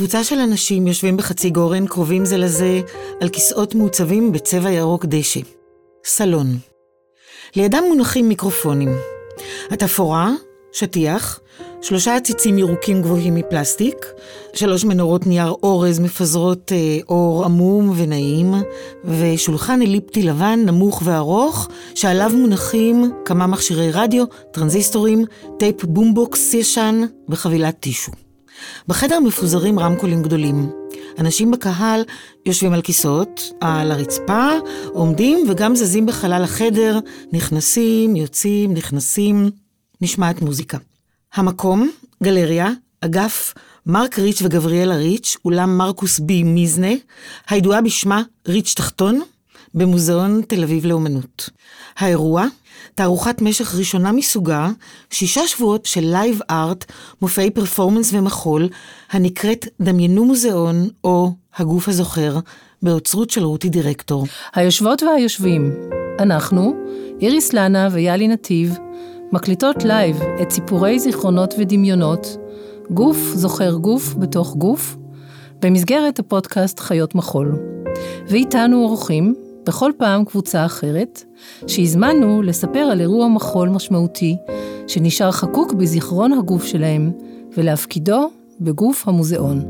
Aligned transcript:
קבוצה 0.00 0.24
של 0.24 0.38
אנשים 0.38 0.86
יושבים 0.86 1.16
בחצי 1.16 1.50
גורן, 1.50 1.86
קרובים 1.86 2.24
זה 2.24 2.36
לזה, 2.36 2.80
על 3.20 3.28
כיסאות 3.28 3.74
מעוצבים 3.74 4.32
בצבע 4.32 4.70
ירוק 4.70 5.04
דשא. 5.04 5.40
סלון. 6.04 6.46
לידם 7.56 7.84
מונחים 7.88 8.28
מיקרופונים. 8.28 8.96
התפאורה, 9.70 10.30
שטיח, 10.72 11.40
שלושה 11.82 12.16
עציצים 12.16 12.58
ירוקים 12.58 13.02
גבוהים 13.02 13.34
מפלסטיק, 13.34 14.06
שלוש 14.54 14.84
מנורות 14.84 15.26
נייר 15.26 15.54
אורז 15.62 15.98
מפזרות 15.98 16.72
אה, 16.72 16.98
אור 17.08 17.44
עמום 17.44 17.92
ונעים, 17.96 18.54
ושולחן 19.04 19.82
אליפטי 19.82 20.22
לבן 20.22 20.60
נמוך 20.66 21.02
וארוך, 21.04 21.68
שעליו 21.94 22.30
מונחים 22.34 23.12
כמה 23.24 23.46
מכשירי 23.46 23.90
רדיו, 23.92 24.24
טרנזיסטורים, 24.52 25.24
טייפ 25.58 25.84
בומבוקס 25.84 26.54
ישן 26.54 27.04
וחבילת 27.28 27.80
טישו. 27.80 28.29
בחדר 28.88 29.20
מפוזרים 29.20 29.78
רמקולים 29.78 30.22
גדולים. 30.22 30.70
אנשים 31.18 31.50
בקהל 31.50 32.02
יושבים 32.46 32.72
על 32.72 32.82
כיסאות, 32.82 33.40
על 33.60 33.92
הרצפה, 33.92 34.48
עומדים 34.92 35.46
וגם 35.48 35.76
זזים 35.76 36.06
בחלל 36.06 36.44
החדר, 36.44 36.98
נכנסים, 37.32 38.16
יוצאים, 38.16 38.74
נכנסים, 38.74 39.50
נשמעת 40.00 40.42
מוזיקה. 40.42 40.78
המקום, 41.34 41.90
גלריה, 42.22 42.70
אגף 43.00 43.54
מרק 43.86 44.18
ריץ' 44.18 44.42
וגבריאלה 44.42 44.96
ריץ', 44.96 45.36
אולם 45.44 45.78
מרקוס 45.78 46.18
בי 46.18 46.42
מיזנה, 46.42 46.92
הידועה 47.48 47.80
בשמה 47.80 48.22
ריץ' 48.48 48.74
תחתון, 48.76 49.20
במוזיאון 49.74 50.42
תל 50.48 50.62
אביב 50.62 50.86
לאומנות. 50.86 51.50
האירוע, 51.98 52.46
תערוכת 53.00 53.42
משך 53.42 53.74
ראשונה 53.74 54.12
מסוגה, 54.12 54.70
שישה 55.10 55.46
שבועות 55.46 55.86
של 55.86 56.00
live 56.00 56.40
art, 56.50 56.84
מופעי 57.22 57.50
פרפורמנס 57.50 58.12
ומחול, 58.12 58.68
הנקראת 59.10 59.66
דמיינו 59.80 60.24
מוזיאון, 60.24 60.88
או 61.04 61.32
הגוף 61.56 61.88
הזוכר, 61.88 62.38
באוצרות 62.82 63.30
של 63.30 63.44
רותי 63.44 63.68
דירקטור. 63.68 64.26
היושבות 64.54 65.02
והיושבים, 65.02 65.72
אנחנו, 66.18 66.74
איריס 67.20 67.52
לנה 67.52 67.88
ויעלי 67.92 68.28
נתיב, 68.28 68.78
מקליטות 69.32 69.84
live 69.84 70.20
את 70.42 70.50
סיפורי 70.50 70.98
זיכרונות 70.98 71.54
ודמיונות, 71.58 72.36
גוף 72.90 73.18
זוכר 73.34 73.72
גוף 73.74 74.14
בתוך 74.14 74.56
גוף, 74.56 74.96
במסגרת 75.60 76.18
הפודקאסט 76.18 76.80
חיות 76.80 77.14
מחול. 77.14 77.58
ואיתנו 78.26 78.84
אורחים, 78.84 79.34
בכל 79.66 79.90
פעם 79.96 80.24
קבוצה 80.24 80.66
אחרת, 80.66 81.24
שהזמנו 81.66 82.42
לספר 82.42 82.78
על 82.78 83.00
אירוע 83.00 83.28
מחול 83.28 83.68
משמעותי, 83.68 84.36
שנשאר 84.86 85.30
חקוק 85.30 85.72
בזיכרון 85.72 86.32
הגוף 86.32 86.64
שלהם, 86.64 87.12
ולהפקידו 87.56 88.30
בגוף 88.60 89.08
המוזיאון. 89.08 89.64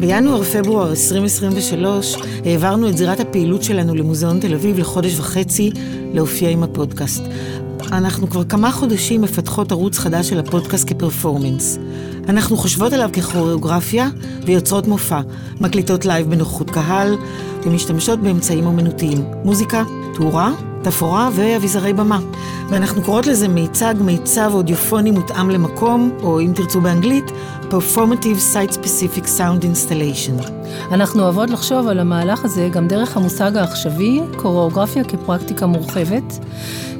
בינואר-פברואר 0.00 0.90
2023 0.90 2.16
העברנו 2.44 2.88
את 2.88 2.96
זירת 2.96 3.20
הפעילות 3.20 3.62
שלנו 3.62 3.94
למוזיאון 3.94 4.40
תל 4.40 4.54
אביב 4.54 4.78
לחודש 4.78 5.18
וחצי 5.18 5.70
להופיע 6.12 6.48
עם 6.48 6.62
הפודקאסט. 6.62 7.22
אנחנו 7.98 8.30
כבר 8.30 8.44
כמה 8.44 8.72
חודשים 8.72 9.22
מפתחות 9.22 9.72
ערוץ 9.72 9.98
חדש 9.98 10.28
של 10.28 10.38
הפודקאסט 10.38 10.88
כפרפורמנס. 10.88 11.78
אנחנו 12.28 12.56
חושבות 12.56 12.92
עליו 12.92 13.10
ככוריאוגרפיה 13.12 14.08
ויוצרות 14.44 14.86
מופע, 14.86 15.20
מקליטות 15.60 16.04
live 16.04 16.30
בנוכחות 16.30 16.70
קהל 16.70 17.16
ומשתמשות 17.62 18.20
באמצעים 18.20 18.66
אומנותיים, 18.66 19.24
מוזיקה, 19.44 19.84
תאורה, 20.14 20.52
תפאורה 20.82 21.30
ואביזרי 21.34 21.92
במה. 21.92 22.20
ואנחנו 22.68 23.02
קוראות 23.02 23.26
לזה 23.26 23.48
מיצג, 23.48 23.94
מיצב 24.00 24.50
אודיופוני 24.54 25.10
מותאם 25.10 25.50
למקום, 25.50 26.10
או 26.22 26.40
אם 26.40 26.52
תרצו 26.54 26.80
באנגלית, 26.80 27.24
Performative 27.70 28.54
Site 28.54 28.74
Specific 28.74 29.26
Sound 29.38 29.64
Installation. 29.64 30.63
אנחנו 30.92 31.22
אוהבות 31.22 31.50
לחשוב 31.50 31.88
על 31.88 31.98
המהלך 31.98 32.44
הזה 32.44 32.68
גם 32.72 32.88
דרך 32.88 33.16
המושג 33.16 33.56
העכשווי, 33.56 34.20
קוריאוגרפיה 34.36 35.04
כפרקטיקה 35.04 35.66
מורחבת, 35.66 36.38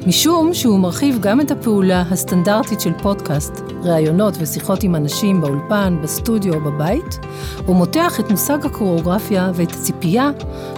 משום 0.07 0.53
שהוא 0.53 0.79
מרחיב 0.79 1.17
גם 1.21 1.41
את 1.41 1.51
הפעולה 1.51 2.03
הסטנדרטית 2.11 2.81
של 2.81 2.91
פודקאסט, 3.01 3.61
ראיונות 3.83 4.33
ושיחות 4.39 4.83
עם 4.83 4.95
אנשים 4.95 5.41
באולפן, 5.41 5.97
בסטודיו 6.03 6.53
או 6.53 6.61
בבית, 6.61 7.19
ומותח 7.67 8.19
את 8.19 8.31
מושג 8.31 8.65
הקוריאוגרפיה 8.65 9.51
ואת 9.53 9.71
הציפייה 9.71 10.29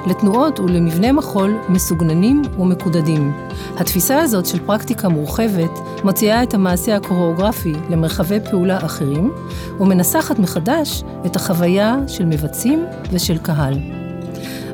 לתנועות 0.07 0.59
ולמבנה 0.59 1.11
מחול 1.11 1.57
מסוגננים 1.69 2.41
ומקודדים. 2.59 3.33
התפיסה 3.77 4.21
הזאת 4.21 4.45
של 4.45 4.59
פרקטיקה 4.65 5.09
מורחבת 5.09 5.79
מוציאה 6.03 6.43
את 6.43 6.53
המעשה 6.53 6.95
הקוריאוגרפי 6.95 7.73
למרחבי 7.89 8.39
פעולה 8.49 8.77
אחרים, 8.85 9.31
ומנסחת 9.79 10.39
מחדש 10.39 11.03
את 11.25 11.35
החוויה 11.35 11.95
של 12.07 12.25
מבצעים 12.25 12.76
ושל 13.11 13.37
קהל. 13.37 13.79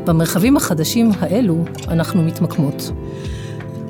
במרחבים 0.05 0.57
החדשים 0.57 1.11
האלו 1.19 1.65
אנחנו 1.87 2.23
מתמקמות. 2.23 2.91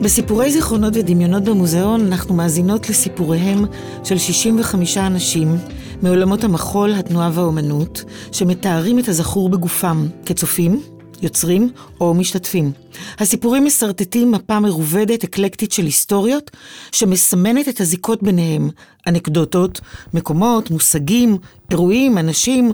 בסיפורי 0.01 0.51
זיכרונות 0.51 0.93
ודמיונות 0.95 1.43
במוזיאון 1.43 2.05
אנחנו 2.05 2.35
מאזינות 2.35 2.89
לסיפוריהם 2.89 3.65
של 4.03 4.17
65 4.17 4.97
אנשים 4.97 5.57
מעולמות 6.01 6.43
המחול, 6.43 6.93
התנועה 6.93 7.29
והאומנות, 7.33 8.03
שמתארים 8.31 8.99
את 8.99 9.07
הזכור 9.07 9.49
בגופם 9.49 10.07
כצופים, 10.25 10.81
יוצרים 11.21 11.69
או 12.01 12.13
משתתפים. 12.13 12.71
הסיפורים 13.19 13.65
משרטטים 13.65 14.31
מפה 14.31 14.59
מרובדת, 14.59 15.23
אקלקטית 15.23 15.71
של 15.71 15.85
היסטוריות, 15.85 16.51
שמסמנת 16.91 17.69
את 17.69 17.81
הזיקות 17.81 18.23
ביניהם, 18.23 18.69
אנקדוטות, 19.07 19.81
מקומות, 20.13 20.71
מושגים, 20.71 21.37
אירועים, 21.71 22.17
אנשים, 22.17 22.71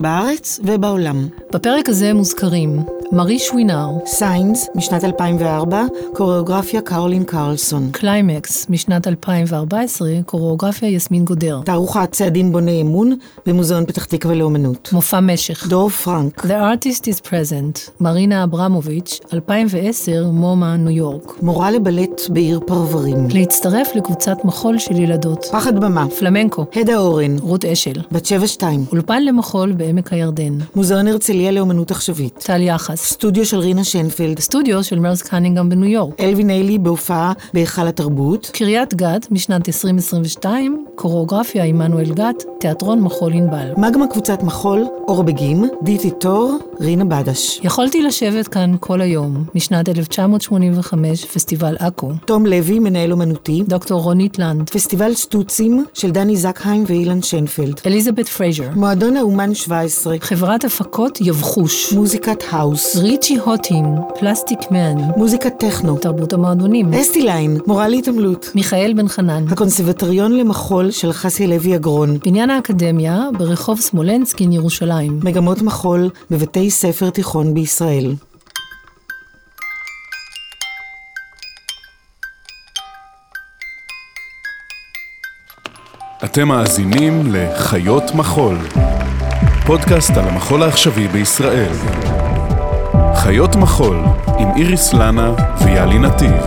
בארץ 0.00 0.60
ובעולם. 0.64 1.28
בפרק 1.52 1.88
הזה 1.88 2.14
מוזכרים 2.14 2.82
מארי 3.12 3.38
שווינר, 3.38 3.88
Signs 4.06 4.68
משנת 4.74 5.04
2004, 5.04 5.84
קוריאוגרפיה 6.14 6.80
קרולין 6.80 7.24
קרלסון. 7.24 7.90
קליימקס 7.92 8.66
משנת 8.70 9.08
2014, 9.08 10.10
קוריאוגרפיה 10.26 10.88
יסמין 10.88 11.24
גודר. 11.24 11.60
תערוכת 11.64 12.12
צעדים 12.12 12.52
בוני 12.52 12.82
אמון 12.82 13.16
במוזיאון 13.46 13.86
פתח 13.86 14.04
תקווה 14.04 14.34
לאומנות. 14.34 14.90
מופע 14.92 15.20
משך. 15.20 15.66
דור 15.68 15.88
פרנק. 15.88 16.44
The 16.44 16.48
Artist 16.48 17.02
is 17.02 17.26
Present, 17.26 17.90
מרינה 18.00 18.44
אברמוביץ', 18.44 19.20
2010, 19.32 20.30
מומה, 20.32 20.76
ניו 20.76 20.90
יורק. 20.90 21.42
מורה 21.42 21.70
לבלט 21.70 22.20
בעיר 22.28 22.60
פרברים. 22.66 23.26
להצטרף 23.30 23.94
לקבוצת 23.94 24.44
מחול 24.44 24.78
של 24.78 24.96
ילדות. 24.96 25.44
פחד 25.44 25.80
במה. 25.80 26.08
פלמנקו. 26.08 26.66
הדה 26.76 26.96
אורן. 26.96 27.38
רות 27.38 27.64
אשל. 27.64 28.00
בת 28.12 28.26
שבע 28.26 28.46
שתיים. 28.46 28.84
אולפן 28.92 29.24
למחול 29.24 29.72
בעמק 29.92 30.12
הירדן. 30.12 30.58
מוזיאון 30.74 31.08
הרצליה 31.08 31.50
לאומנות 31.50 31.90
עכשווית. 31.90 32.38
טל 32.38 32.60
יחס. 32.62 33.00
סטודיו 33.04 33.46
של 33.46 33.58
רינה 33.58 33.84
שיינפלד. 33.84 34.40
סטודיו 34.40 34.84
של 34.84 34.98
מרס 34.98 35.22
קנינגהם 35.22 35.68
בניו 35.68 35.88
יורק. 35.88 36.20
אלווין 36.20 36.50
איילי 36.50 36.78
בהופעה 36.78 37.32
בהיכל 37.54 37.88
התרבות. 37.88 38.50
קריית 38.52 38.94
גת 38.94 39.30
משנת 39.30 39.68
2022, 39.68 40.84
קוריאוגרפיה 40.94 41.64
עמנואל 41.64 42.12
גת, 42.12 42.44
תיאטרון 42.60 43.00
מחול 43.00 43.32
ענבל. 43.32 43.72
מגמה 43.76 44.06
קבוצת 44.06 44.42
מחול, 44.42 44.84
אור 45.08 45.22
בגים, 45.22 45.64
דיטי 45.82 46.10
טור, 46.10 46.58
רנה 46.80 47.04
בדש. 47.04 47.60
יכולתי 47.64 48.02
לשבת 48.02 48.48
כאן 48.48 48.74
כל 48.80 49.00
היום, 49.00 49.44
משנת 49.54 49.88
1985, 49.88 51.24
פסטיבל 51.24 51.76
עכו. 51.78 52.10
תום 52.26 52.46
לוי, 52.46 52.78
מנהל 52.78 53.12
אומנותי. 53.12 53.62
דוקטור 53.68 54.02
רונית 54.02 54.38
לנד. 54.38 54.70
פסטיבל 54.70 55.14
שטוצים 55.14 55.84
של 55.94 56.10
דני 56.10 56.36
זקהיים 56.36 56.84
ואילן 56.86 57.22
שיינפלד. 57.22 57.80
אליזבת 57.86 58.28
פרייזר. 58.28 58.70
מועדון 58.76 59.16
האומן 59.16 59.54
17. 59.54 59.71
חברת 60.20 60.64
הפקות 60.64 61.20
יבחוש. 61.20 61.92
מוזיקת 61.92 62.44
האוס. 62.50 62.96
ריצ'י 62.96 63.38
הוטין. 63.38 63.84
פלסטיק 64.18 64.58
מן. 64.70 64.96
מוזיקת 65.16 65.52
טכנו. 65.58 65.98
תרבות 65.98 66.32
המועדונים. 66.32 66.94
אסתי 66.94 67.22
ליין, 67.22 67.58
מורה 67.66 67.88
להתעמלות. 67.88 68.50
מיכאל 68.54 68.92
בן 68.96 69.08
חנן. 69.08 69.44
הקונסרבטוריון 69.48 70.32
למחול 70.32 70.90
של 70.90 71.12
חסי 71.12 71.46
לוי 71.46 71.76
אגרון. 71.76 72.18
בניין 72.24 72.50
האקדמיה 72.50 73.28
ברחוב 73.38 73.80
סמולנסקין, 73.80 74.52
ירושלים. 74.52 75.20
מגמות 75.24 75.62
מחול 75.62 76.10
בבתי 76.30 76.70
ספר 76.70 77.10
תיכון 77.10 77.54
בישראל. 77.54 78.14
אתם 86.24 86.48
מאזינים 86.48 87.22
לחיות 87.32 88.14
מחול, 88.14 88.58
פודקאסט 89.66 90.16
על 90.16 90.28
המחול 90.28 90.62
העכשווי 90.62 91.08
בישראל. 91.08 91.72
חיות 93.14 93.56
מחול 93.56 93.96
עם 94.38 94.48
איריס 94.56 94.92
לנה 94.92 95.34
וילי 95.64 95.98
נתיב. 95.98 96.42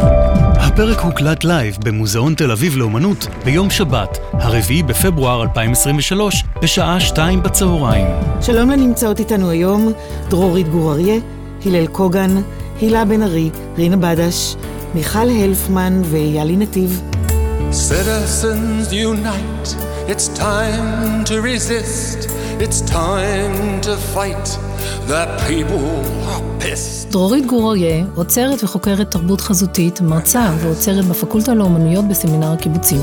הפרק 0.55 0.99
הוקלט 0.99 1.43
לייב 1.43 1.77
במוזיאון 1.85 2.35
תל 2.35 2.51
אביב 2.51 2.77
לאומנות 2.77 3.27
ביום 3.45 3.69
שבת, 3.69 4.17
הרביעי 4.33 4.83
בפברואר 4.83 5.43
2023, 5.43 6.43
בשעה 6.61 6.99
שתיים 6.99 7.43
בצהריים. 7.43 8.07
שלום 8.41 8.69
לנמצאות 8.69 9.19
איתנו 9.19 9.49
היום, 9.49 9.93
דרורית 10.29 10.67
גור 10.67 10.91
אריה, 10.91 11.15
הלל 11.65 11.87
קוגן, 11.87 12.41
הילה 12.81 13.05
בן 13.05 13.23
ארי, 13.23 13.49
רנה 13.77 13.97
בדש, 13.97 14.55
מיכל 14.95 15.29
הלפמן 15.29 16.01
ויאלי 16.05 16.55
נתיב. 16.57 17.01
Citizens 17.71 18.93
unite, 18.93 19.67
it's 20.07 20.27
time 20.27 21.23
to 21.29 21.41
resist, 21.41 22.19
it's 22.59 22.79
time 22.81 23.81
to 23.81 23.93
fight, 24.13 24.47
the 25.07 25.23
people 25.47 25.87
are 26.31 26.43
pissed. 26.59 27.11
דרורית 27.11 27.45
גוריה, 27.45 28.05
עוצרת 28.15 28.63
וחוקרת 28.63 29.11
תרבות 29.11 29.41
חזותית, 29.41 30.01
מרצה 30.01 30.49
ועוצרת 30.59 31.05
בפקולטה 31.05 31.53
לאומנויות 31.53 32.07
בסמינר 32.07 32.51
הקיבוצים. 32.51 33.01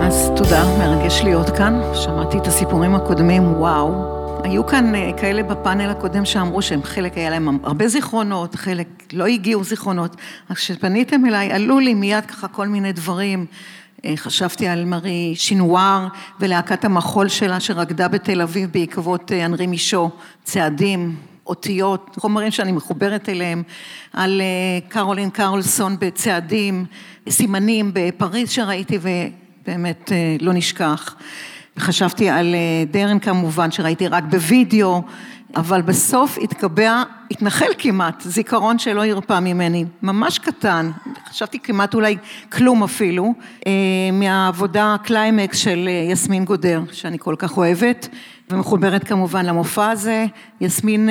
אז 0.00 0.30
תודה, 0.36 0.64
מרגש 0.78 1.20
להיות 1.24 1.50
כאן. 1.50 1.80
שמעתי 1.94 2.38
את 2.38 2.46
הסיפורים 2.46 2.94
הקודמים, 2.94 3.54
וואו. 3.54 4.21
היו 4.44 4.66
כאן 4.66 4.94
אה, 4.94 5.10
כאלה 5.20 5.42
בפאנל 5.42 5.90
הקודם 5.90 6.24
שאמרו 6.24 6.62
שהם 6.62 6.82
חלק 6.82 7.16
היה 7.16 7.30
להם 7.30 7.58
הרבה 7.64 7.88
זיכרונות, 7.88 8.54
חלק 8.54 8.86
לא 9.12 9.26
הגיעו 9.26 9.64
זיכרונות. 9.64 10.16
אז 10.48 10.56
כשפניתם 10.56 11.26
אליי, 11.26 11.52
עלו 11.52 11.78
לי 11.78 11.94
מיד 11.94 12.26
ככה 12.26 12.48
כל 12.48 12.68
מיני 12.68 12.92
דברים. 12.92 13.46
אה, 14.04 14.12
חשבתי 14.16 14.68
על 14.68 14.84
מרי 14.84 15.32
שינואר 15.36 16.06
ולהקת 16.40 16.84
המחול 16.84 17.28
שלה 17.28 17.60
שרקדה 17.60 18.08
בתל 18.08 18.40
אביב 18.40 18.70
בעקבות 18.72 19.32
אה, 19.32 19.44
אנרי 19.44 19.66
מישו, 19.66 20.10
צעדים, 20.44 21.16
אותיות, 21.46 22.16
חומרים 22.20 22.50
שאני 22.50 22.72
מחוברת 22.72 23.28
אליהם, 23.28 23.62
על 24.12 24.40
קרולין 24.88 25.30
קרלסון 25.30 25.96
בצעדים, 25.98 26.84
סימנים 27.28 27.90
בפריז 27.94 28.50
שראיתי 28.50 28.98
ובאמת 29.02 30.12
לא 30.40 30.52
נשכח. 30.52 31.16
חשבתי 31.78 32.28
על 32.28 32.54
אה, 32.54 32.84
דרן 32.90 33.18
כמובן, 33.18 33.70
שראיתי 33.70 34.08
רק 34.08 34.24
בווידאו, 34.24 35.02
אבל 35.56 35.82
בסוף 35.82 36.38
התקבע, 36.42 37.02
התנחל 37.30 37.66
כמעט, 37.78 38.20
זיכרון 38.20 38.78
שלא 38.78 39.06
ירפה 39.06 39.38
ממני, 39.40 39.84
ממש 40.02 40.38
קטן, 40.38 40.90
חשבתי 41.28 41.58
כמעט 41.58 41.94
אולי 41.94 42.16
כלום 42.52 42.82
אפילו, 42.82 43.34
אה, 43.66 43.72
מהעבודה 44.12 44.96
קליימקס 45.04 45.58
של 45.58 45.88
אה, 45.88 46.12
יסמין 46.12 46.44
גודר, 46.44 46.82
שאני 46.92 47.18
כל 47.18 47.34
כך 47.38 47.56
אוהבת, 47.56 48.08
ומחוברת 48.50 49.04
כמובן 49.04 49.46
למופע 49.46 49.90
הזה. 49.90 50.26
יסמין 50.60 51.08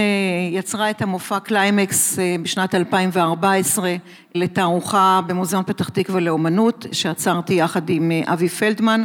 יצרה 0.52 0.90
את 0.90 1.02
המופע 1.02 1.40
קליימקס 1.40 2.20
בשנת 2.44 2.76
2014 2.76 3.96
לתערוכה 4.36 5.22
במוזיאון 5.28 5.64
פתח 5.64 5.90
תקווה 5.90 6.20
לאומנות, 6.20 6.86
שאצרתי 6.92 7.54
יחד 7.54 7.90
עם 7.90 8.12
אבי 8.26 8.50
פלדמן. 8.50 9.04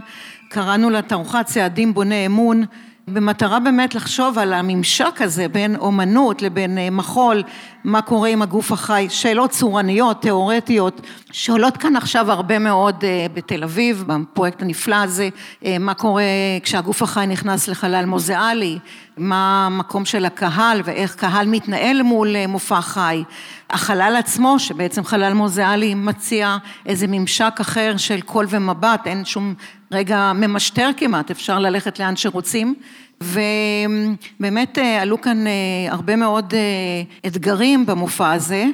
קראנו 0.48 0.90
לתערוכה 0.90 1.44
צעדים 1.44 1.94
בוני 1.94 2.26
אמון, 2.26 2.64
במטרה 3.08 3.60
באמת 3.60 3.94
לחשוב 3.94 4.38
על 4.38 4.52
הממשק 4.52 5.22
הזה 5.22 5.48
בין 5.48 5.76
אומנות 5.76 6.42
לבין 6.42 6.78
אה, 6.78 6.90
מחול, 6.90 7.42
מה 7.84 8.02
קורה 8.02 8.28
עם 8.28 8.42
הגוף 8.42 8.72
החי, 8.72 9.06
שאלות 9.10 9.50
צורניות, 9.50 10.22
תיאורטיות, 10.22 11.00
שעולות 11.32 11.76
כאן 11.76 11.96
עכשיו 11.96 12.32
הרבה 12.32 12.58
מאוד 12.58 13.04
אה, 13.04 13.26
בתל 13.34 13.64
אביב, 13.64 14.04
בפרויקט 14.06 14.62
הנפלא 14.62 14.94
הזה, 14.94 15.28
אה, 15.64 15.78
מה 15.78 15.94
קורה 15.94 16.22
כשהגוף 16.62 17.02
החי 17.02 17.24
נכנס 17.28 17.68
לחלל 17.68 18.04
מוזיאלי, 18.04 18.78
מה 19.16 19.66
המקום 19.66 20.04
של 20.04 20.24
הקהל 20.24 20.80
ואיך 20.84 21.14
קהל 21.14 21.46
מתנהל 21.46 22.02
מול 22.02 22.46
מופע 22.46 22.80
חי. 22.80 23.22
החלל 23.70 24.16
עצמו, 24.18 24.58
שבעצם 24.58 25.04
חלל 25.04 25.32
מוזיאלי 25.32 25.94
מציע 25.94 26.56
איזה 26.86 27.06
ממשק 27.08 27.54
אחר 27.60 27.96
של 27.96 28.20
קול 28.20 28.46
ומבט, 28.48 29.06
אין 29.06 29.24
שום 29.24 29.54
רגע 29.92 30.32
ממשטר 30.34 30.90
כמעט, 30.96 31.30
אפשר 31.30 31.58
ללכת 31.58 31.98
לאן 31.98 32.16
שרוצים. 32.16 32.74
ובאמת 33.20 34.78
אה, 34.78 35.02
עלו 35.02 35.20
כאן 35.20 35.46
אה, 35.46 35.52
הרבה 35.88 36.16
מאוד 36.16 36.54
אה, 36.54 37.28
אתגרים 37.30 37.86
במופע 37.86 38.32
הזה, 38.32 38.64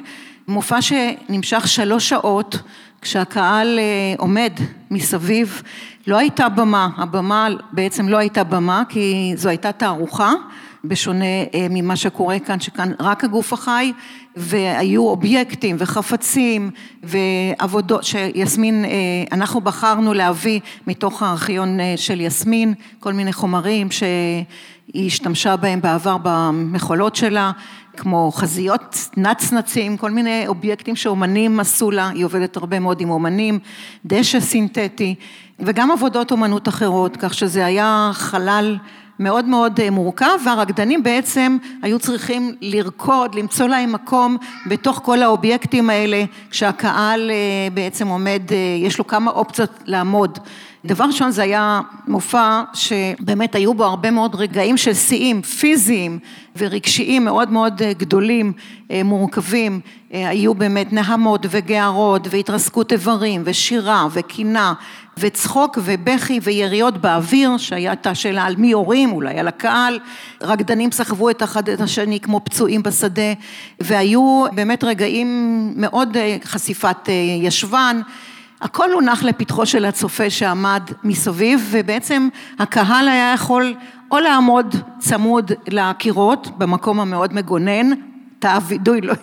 מופע 0.47 0.81
שנמשך 0.81 1.67
שלוש 1.67 2.09
שעות, 2.09 2.57
כשהקהל 3.01 3.79
עומד 4.17 4.53
מסביב, 4.91 5.61
לא 6.07 6.17
הייתה 6.17 6.49
במה, 6.49 6.89
הבמה 6.97 7.47
בעצם 7.71 8.09
לא 8.09 8.17
הייתה 8.17 8.43
במה 8.43 8.83
כי 8.89 9.33
זו 9.35 9.49
הייתה 9.49 9.71
תערוכה 9.71 10.33
בשונה 10.85 11.25
אה, 11.25 11.67
ממה 11.69 11.95
שקורה 11.95 12.39
כאן, 12.39 12.59
שכאן 12.59 12.91
רק 12.99 13.23
הגוף 13.23 13.53
החי, 13.53 13.93
והיו 14.35 15.07
אובייקטים 15.07 15.75
וחפצים 15.79 16.71
ועבודות 17.03 18.03
שיסמין, 18.03 18.85
אה, 18.85 18.89
אנחנו 19.31 19.61
בחרנו 19.61 20.13
להביא 20.13 20.59
מתוך 20.87 21.23
הארכיון 21.23 21.79
אה, 21.79 21.93
של 21.97 22.21
יסמין, 22.21 22.73
כל 22.99 23.13
מיני 23.13 23.33
חומרים 23.33 23.91
שהיא 23.91 25.07
השתמשה 25.07 25.55
בהם 25.55 25.81
בעבר 25.81 26.17
במחולות 26.23 27.15
שלה, 27.15 27.51
כמו 27.97 28.31
חזיות 28.31 29.09
נצנצים, 29.17 29.97
כל 29.97 30.11
מיני 30.11 30.47
אובייקטים 30.47 30.95
שאומנים 30.95 31.59
עשו 31.59 31.91
לה, 31.91 32.09
היא 32.09 32.25
עובדת 32.25 32.57
הרבה 32.57 32.79
מאוד 32.79 33.01
עם 33.01 33.09
אומנים, 33.09 33.59
דשא 34.05 34.39
סינתטי, 34.39 35.15
וגם 35.59 35.91
עבודות 35.91 36.31
אומנות 36.31 36.67
אחרות, 36.67 37.17
כך 37.17 37.33
שזה 37.33 37.65
היה 37.65 38.11
חלל 38.13 38.77
מאוד 39.19 39.45
מאוד 39.45 39.79
אה, 39.79 39.89
מורכב 39.89 40.39
והרקדנים 40.45 41.03
בעצם 41.03 41.57
היו 41.81 41.99
צריכים 41.99 42.55
לרקוד, 42.61 43.35
למצוא 43.35 43.67
להם 43.67 43.91
מקום 43.91 44.37
בתוך 44.65 45.01
כל 45.03 45.21
האובייקטים 45.21 45.89
האלה 45.89 46.23
כשהקהל 46.49 47.31
אה, 47.31 47.35
בעצם 47.73 48.07
עומד, 48.07 48.41
אה, 48.51 48.57
יש 48.79 48.97
לו 48.97 49.07
כמה 49.07 49.31
אופציות 49.31 49.69
לעמוד. 49.85 50.39
דבר 50.85 51.05
ראשון 51.05 51.31
זה 51.31 51.43
היה 51.43 51.81
מופע 52.07 52.61
שבאמת 52.73 53.55
היו 53.55 53.73
בו 53.73 53.83
הרבה 53.83 54.11
מאוד 54.11 54.35
רגעים 54.35 54.77
של 54.77 54.93
שיאים 54.93 55.41
פיזיים 55.41 56.19
ורגשיים 56.57 57.25
מאוד 57.25 57.51
מאוד 57.51 57.81
גדולים, 57.97 58.53
מורכבים, 59.03 59.79
היו 60.11 60.53
באמת 60.53 60.93
נהמות 60.93 61.45
וגערות 61.49 62.27
והתרסקות 62.31 62.91
איברים 62.91 63.41
ושירה 63.45 64.07
וקינה 64.11 64.73
וצחוק 65.17 65.77
ובכי 65.83 66.39
ויריות 66.43 66.97
באוויר, 66.97 67.57
שהייתה 67.57 68.15
שאלה 68.15 68.43
על 68.43 68.55
מי 68.55 68.67
יורים, 68.67 69.11
אולי 69.11 69.39
על 69.39 69.47
הקהל, 69.47 69.99
רקדנים 70.41 70.91
סחבו 70.91 71.29
את 71.29 71.43
אחד 71.43 71.69
את 71.69 71.81
השני 71.81 72.19
כמו 72.19 72.41
פצועים 72.43 72.83
בשדה, 72.83 73.33
והיו 73.79 74.45
באמת 74.51 74.83
רגעים 74.83 75.73
מאוד 75.75 76.17
אה, 76.17 76.37
חשיפת 76.43 77.09
אה, 77.09 77.13
ישבן. 77.41 78.01
הכל 78.61 78.91
הונח 78.91 79.23
לפתחו 79.23 79.65
של 79.65 79.85
הצופה 79.85 80.29
שעמד 80.29 80.83
מסביב, 81.03 81.67
ובעצם 81.71 82.29
הקהל 82.59 83.07
היה 83.07 83.31
יכול 83.33 83.75
או 84.11 84.19
לעמוד 84.19 84.75
צמוד 84.99 85.51
לקירות 85.67 86.47
במקום 86.57 86.99
המאוד 86.99 87.33
מגונן, 87.33 87.89
תא 88.43 88.47
הווידוי 88.47 89.01
לא 89.01 89.13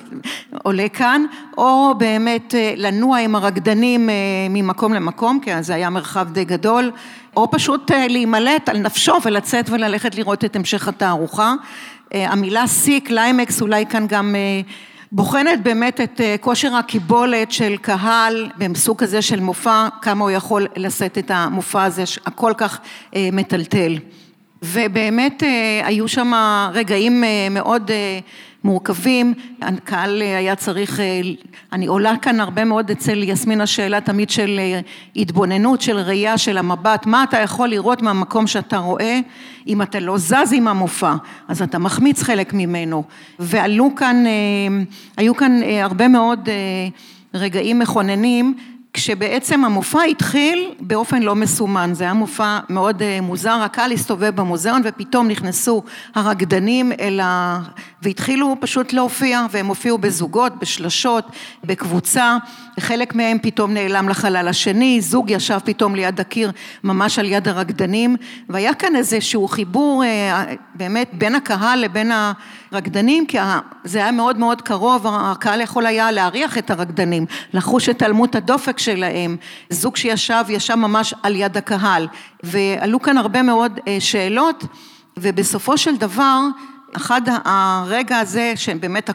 עולה 0.62 0.88
כאן, 0.88 1.24
או 1.58 1.94
באמת 1.98 2.54
אה, 2.54 2.74
לנוע 2.76 3.18
עם 3.18 3.36
הרקדנים 3.36 4.10
אה, 4.10 4.14
ממקום 4.50 4.94
למקום, 4.94 5.40
כי 5.40 5.62
זה 5.62 5.74
היה 5.74 5.90
מרחב 5.90 6.32
די 6.32 6.44
גדול, 6.44 6.90
או 7.36 7.50
פשוט 7.50 7.90
אה, 7.90 8.08
להימלט 8.08 8.68
על 8.68 8.78
נפשו 8.78 9.14
ולצאת 9.24 9.70
וללכת 9.70 10.14
לראות 10.14 10.44
את 10.44 10.56
המשך 10.56 10.88
התערוכה. 10.88 11.54
המילה 12.14 12.66
שיא, 12.66 13.00
קליימקס, 13.00 13.62
אולי 13.62 13.86
כאן 13.86 14.06
גם 14.06 14.34
בוחנת 15.12 15.62
באמת 15.62 16.00
את 16.00 16.20
כושר 16.40 16.74
הקיבולת 16.74 17.52
של 17.52 17.76
קהל 17.76 18.50
בסוג 18.58 18.98
כזה 18.98 19.22
של 19.22 19.40
מופע, 19.40 19.88
כמה 20.02 20.24
הוא 20.24 20.30
יכול 20.30 20.66
לשאת 20.76 21.18
את 21.18 21.30
המופע 21.34 21.84
הזה 21.84 22.04
הכל 22.26 22.52
כך 22.56 22.80
מטלטל. 23.16 23.98
ובאמת 24.62 25.42
היו 25.84 26.08
שם 26.08 26.32
רגעים 26.72 27.24
מאוד 27.50 27.90
מורכבים, 28.64 29.34
הקהל 29.62 30.22
אה, 30.22 30.38
היה 30.38 30.56
צריך, 30.56 31.00
אה, 31.00 31.20
אני 31.72 31.86
עולה 31.86 32.14
כאן 32.22 32.40
הרבה 32.40 32.64
מאוד 32.64 32.90
אצל 32.90 33.22
יסמין 33.22 33.60
השאלה 33.60 34.00
תמיד 34.00 34.30
של 34.30 34.56
אה, 34.58 34.80
התבוננות, 35.16 35.80
של 35.80 35.98
ראייה, 35.98 36.38
של 36.38 36.58
המבט, 36.58 37.06
מה 37.06 37.24
אתה 37.24 37.38
יכול 37.38 37.68
לראות 37.68 38.02
מהמקום 38.02 38.46
שאתה 38.46 38.78
רואה, 38.78 39.20
אם 39.66 39.82
אתה 39.82 40.00
לא 40.00 40.18
זז 40.18 40.52
עם 40.52 40.68
המופע, 40.68 41.14
אז 41.48 41.62
אתה 41.62 41.78
מחמיץ 41.78 42.22
חלק 42.22 42.54
ממנו, 42.54 43.04
ועלו 43.38 43.94
כאן, 43.96 44.24
היו 45.16 45.36
כאן 45.36 45.60
הרבה 45.82 46.08
מאוד 46.08 46.48
רגעים 47.34 47.78
מכוננים 47.78 48.54
כשבעצם 48.92 49.64
המופע 49.64 50.02
התחיל 50.02 50.74
באופן 50.80 51.22
לא 51.22 51.34
מסומן, 51.34 51.90
זה 51.94 52.04
היה 52.04 52.12
מופע 52.12 52.58
מאוד 52.68 53.02
אה, 53.02 53.20
מוזר, 53.20 53.60
הקהל 53.64 53.92
הסתובב 53.92 54.36
במוזיאון 54.36 54.82
ופתאום 54.84 55.28
נכנסו 55.28 55.82
הרקדנים 56.14 56.92
אל 57.00 57.20
ה... 57.20 57.60
והתחילו 58.02 58.56
פשוט 58.60 58.92
להופיע 58.92 59.46
והם 59.50 59.66
הופיעו 59.66 59.98
בזוגות, 59.98 60.58
בשלשות, 60.58 61.24
בקבוצה, 61.64 62.36
חלק 62.80 63.14
מהם 63.14 63.38
פתאום 63.42 63.74
נעלם 63.74 64.08
לחלל 64.08 64.48
השני, 64.48 65.00
זוג 65.00 65.30
ישב 65.30 65.58
פתאום 65.64 65.94
ליד 65.94 66.20
הקיר 66.20 66.52
ממש 66.84 67.18
על 67.18 67.26
יד 67.26 67.48
הרקדנים. 67.48 68.16
והיה 68.48 68.74
כאן 68.74 68.96
איזשהו 68.96 69.48
חיבור 69.48 70.04
אה, 70.04 70.44
באמת 70.74 71.10
בין 71.12 71.34
הקהל 71.34 71.80
לבין 71.80 72.12
הרקדנים 72.72 73.26
כי 73.26 73.38
זה 73.84 73.98
היה 73.98 74.12
מאוד 74.12 74.38
מאוד 74.38 74.62
קרוב, 74.62 75.06
הקהל 75.10 75.60
יכול 75.60 75.86
היה 75.86 76.10
להריח 76.10 76.58
את 76.58 76.70
הרקדנים, 76.70 77.26
לחוש 77.52 77.88
את 77.88 77.98
תלמות 77.98 78.34
הדופק 78.34 78.79
שלהם, 78.80 79.36
זוג 79.70 79.96
שישב, 79.96 80.44
ישב 80.48 80.74
ממש 80.74 81.14
על 81.22 81.36
יד 81.36 81.56
הקהל, 81.56 82.08
ועלו 82.42 83.02
כאן 83.02 83.18
הרבה 83.18 83.42
מאוד 83.42 83.80
אה, 83.88 83.96
שאלות, 84.00 84.64
ובסופו 85.16 85.78
של 85.78 85.96
דבר 85.96 86.40
אחד 86.96 87.20
הרגע 87.44 88.18
הזה, 88.18 88.52
שבאמת 88.56 89.10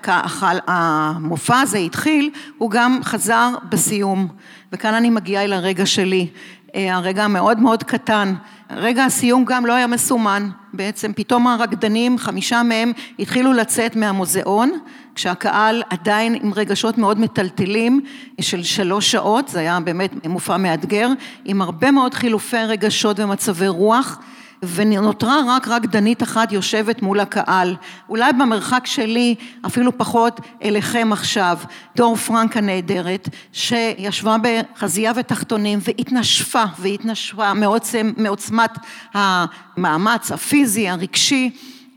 המופע 0.67 1.59
הזה 1.59 1.77
התחיל, 1.77 2.29
הוא 2.57 2.71
גם 2.71 2.99
חזר 3.03 3.49
בסיום. 3.69 4.27
וכאן 4.71 4.93
אני 4.93 5.09
מגיעה 5.09 5.43
אל 5.43 5.53
הרגע 5.53 5.85
שלי, 5.85 6.27
הרגע 6.75 7.23
המאוד 7.23 7.59
מאוד 7.59 7.83
קטן. 7.83 8.33
רגע 8.69 9.05
הסיום 9.05 9.45
גם 9.45 9.65
לא 9.65 9.73
היה 9.73 9.87
מסומן, 9.87 10.49
בעצם 10.73 11.11
פתאום 11.15 11.47
הרקדנים, 11.47 12.17
חמישה 12.17 12.63
מהם 12.63 12.91
התחילו 13.19 13.53
לצאת 13.53 13.95
מהמוזיאון, 13.95 14.71
כשהקהל 15.15 15.83
עדיין 15.89 16.35
עם 16.41 16.53
רגשות 16.53 16.97
מאוד 16.97 17.19
מטלטלים 17.19 18.01
של 18.41 18.63
שלוש 18.63 19.11
שעות, 19.11 19.47
זה 19.47 19.59
היה 19.59 19.79
באמת 19.79 20.27
מופע 20.27 20.57
מאתגר, 20.57 21.09
עם 21.45 21.61
הרבה 21.61 21.91
מאוד 21.91 22.13
חילופי 22.13 22.57
רגשות 22.57 23.19
ומצבי 23.19 23.67
רוח. 23.67 24.19
ונותרה 24.67 25.41
רק 25.47 25.67
רקדנית 25.67 26.23
אחת 26.23 26.51
יושבת 26.51 27.01
מול 27.01 27.19
הקהל. 27.19 27.75
אולי 28.09 28.33
במרחק 28.33 28.85
שלי, 28.85 29.35
אפילו 29.65 29.97
פחות 29.97 30.39
אליכם 30.63 31.09
עכשיו, 31.11 31.57
דור 31.95 32.15
פרנק 32.15 32.57
הנהדרת, 32.57 33.29
שישבה 33.51 34.35
בחזייה 34.41 35.11
ותחתונים 35.15 35.79
והתנשפה, 35.81 36.63
והתנשפה 36.79 37.53
מעוצם, 37.53 38.11
מעוצמת 38.17 38.77
המאמץ 39.13 40.31
הפיזי, 40.31 40.89
הרגשי, 40.89 41.49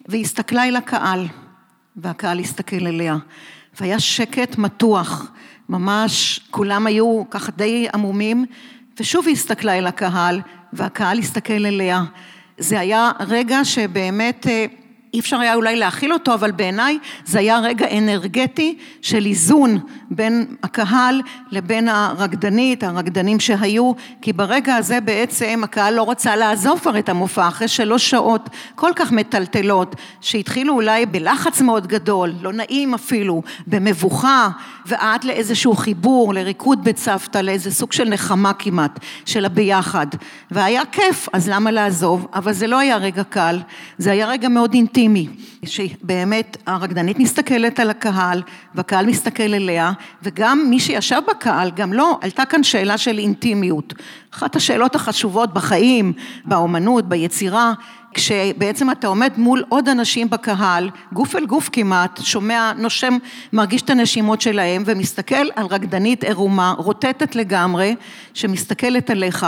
והסתכלה 0.09 0.69
אל 0.69 0.77
הקהל, 0.77 1.27
והקהל 1.97 2.39
הסתכל 2.39 2.87
אליה. 2.87 3.17
והיה 3.81 4.01
שקט 4.01 4.59
מתוח, 4.59 5.31
ממש 5.69 6.41
כולם 6.51 6.87
היו 6.87 7.23
ככה 7.31 7.53
די 7.53 7.87
עמומים, 7.95 8.47
ושוב 9.01 9.27
היא 9.27 9.33
הסתכלה 9.33 9.79
אל 9.79 9.87
הקהל, 9.87 10.41
והקהל 10.73 11.19
הסתכל 11.19 11.67
אליה. 11.67 12.05
זה 12.59 12.81
היה 12.81 13.11
רגע 13.21 13.65
שבאמת 13.65 14.47
אה, 14.47 14.67
אי 15.15 15.21
אפשר 15.21 15.41
היה 15.41 15.55
אולי 15.55 15.77
להכיל 15.77 16.13
אותו, 16.13 16.35
אבל 16.35 16.51
בעיניי 16.51 16.99
זה 17.25 17.39
היה 17.39 17.59
רגע 17.59 17.87
אנרגטי 17.99 18.79
של 19.03 19.27
איזון 19.27 19.79
בין 20.11 20.47
הקהל 20.63 21.23
לבין 21.51 21.89
הרקדנית, 21.89 22.85
הרקדנים 22.85 23.41
שהיו, 23.41 23.93
כי 24.23 24.33
ברגע 24.33 24.77
הזה 24.77 25.01
בעצם 25.01 25.61
הקהל 25.65 25.95
לא 25.95 26.11
רצה 26.11 26.37
לעזוב 26.37 26.79
כבר 26.79 26.99
את 26.99 27.09
המופע, 27.09 27.49
אחרי 27.49 27.69
שלוש 27.69 28.11
שעות 28.11 28.49
כל 28.75 28.91
כך 28.97 29.13
מטלטלות, 29.13 29.97
שהתחילו 30.21 30.75
אולי 30.75 31.07
בלחץ 31.07 31.61
מאוד 31.61 31.87
גדול, 31.87 32.33
לא 32.43 32.53
נעים 32.53 32.95
אפילו, 32.95 33.43
במבוכה, 33.67 34.49
ועד 34.87 35.25
לאיזשהו 35.25 35.77
חיבור, 35.77 36.35
לריקוד 36.35 36.85
בצוותא, 36.85 37.39
לאיזה 37.39 37.71
סוג 37.71 37.93
של 37.93 38.09
נחמה 38.09 38.53
כמעט, 38.53 39.01
של 39.25 39.45
הביחד. 39.45 40.07
והיה 40.51 40.83
כיף, 40.93 41.29
אז 41.33 41.49
למה 41.49 41.71
לעזוב? 41.71 42.27
אבל 42.35 42.53
זה 42.53 42.67
לא 42.67 42.79
היה 42.79 42.97
רגע 42.97 43.23
קל, 43.25 43.61
זה 43.99 44.13
היה 44.13 44.27
רגע 44.27 44.49
מאוד 44.49 44.75
אינטימי. 44.75 44.98
אינטימי, 44.99 45.29
שבאמת 45.65 46.57
הרקדנית 46.67 47.19
מסתכלת 47.19 47.81
על 47.81 47.91
הקהל 47.91 48.43
והקהל 48.75 49.07
מסתכל 49.07 49.43
אליה 49.43 49.93
וגם 50.23 50.67
מי 50.71 50.81
שישב 50.81 51.21
בקהל, 51.29 51.71
גם 51.71 51.93
לא, 51.93 52.19
עלתה 52.21 52.45
כאן 52.45 52.63
שאלה 52.63 52.99
של 52.99 53.19
אינטימיות. 53.19 53.95
אחת 54.35 54.57
השאלות 54.57 54.95
החשובות 54.95 55.55
בחיים, 55.55 56.13
באומנות, 56.45 57.09
ביצירה, 57.09 57.73
כשבעצם 58.15 58.91
אתה 58.91 59.07
עומד 59.07 59.33
מול 59.37 59.65
עוד 59.69 59.89
אנשים 59.89 60.31
בקהל, 60.31 60.91
גוף 61.13 61.37
אל 61.37 61.47
גוף 61.47 61.69
כמעט, 61.73 62.21
שומע, 62.23 62.73
נושם, 62.79 63.17
מרגיש 63.53 63.83
את 63.83 63.91
הנשימות 63.91 64.41
שלהם 64.41 64.83
ומסתכל 64.87 65.47
על 65.57 65.67
רקדנית 65.67 66.25
עירומה, 66.25 66.75
רוטטת 66.79 67.37
לגמרי, 67.37 67.97
שמסתכלת 68.35 69.11
עליך. 69.11 69.47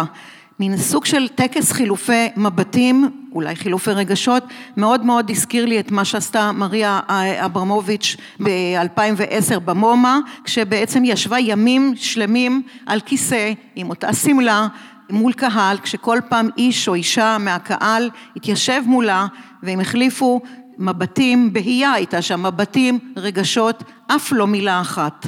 מין 0.60 0.76
סוג 0.76 1.04
של 1.04 1.28
טקס 1.28 1.72
חילופי 1.72 2.28
מבטים, 2.36 3.10
אולי 3.32 3.56
חילופי 3.56 3.90
רגשות, 3.90 4.44
מאוד 4.76 5.04
מאוד 5.04 5.30
הזכיר 5.30 5.66
לי 5.66 5.80
את 5.80 5.90
מה 5.90 6.04
שעשתה 6.04 6.52
מריה 6.52 7.00
אברמוביץ' 7.44 8.16
ב-2010 8.42 9.58
במומה, 9.58 10.18
כשבעצם 10.44 11.04
ישבה 11.04 11.38
ימים 11.38 11.92
שלמים 11.96 12.62
על 12.86 13.00
כיסא 13.00 13.52
עם 13.76 13.90
אותה 13.90 14.12
שמלה 14.12 14.68
מול 15.10 15.32
קהל, 15.32 15.78
כשכל 15.78 16.18
פעם 16.28 16.48
איש 16.58 16.88
או 16.88 16.94
אישה 16.94 17.36
מהקהל 17.40 18.10
התיישב 18.36 18.82
מולה 18.86 19.26
והם 19.62 19.80
החליפו 19.80 20.40
מבטים, 20.78 21.52
בהייה 21.52 21.92
הייתה 21.92 22.22
שם, 22.22 22.42
מבטים, 22.42 22.98
רגשות, 23.16 23.82
אף 24.06 24.32
לא 24.32 24.46
מילה 24.46 24.80
אחת. 24.80 25.26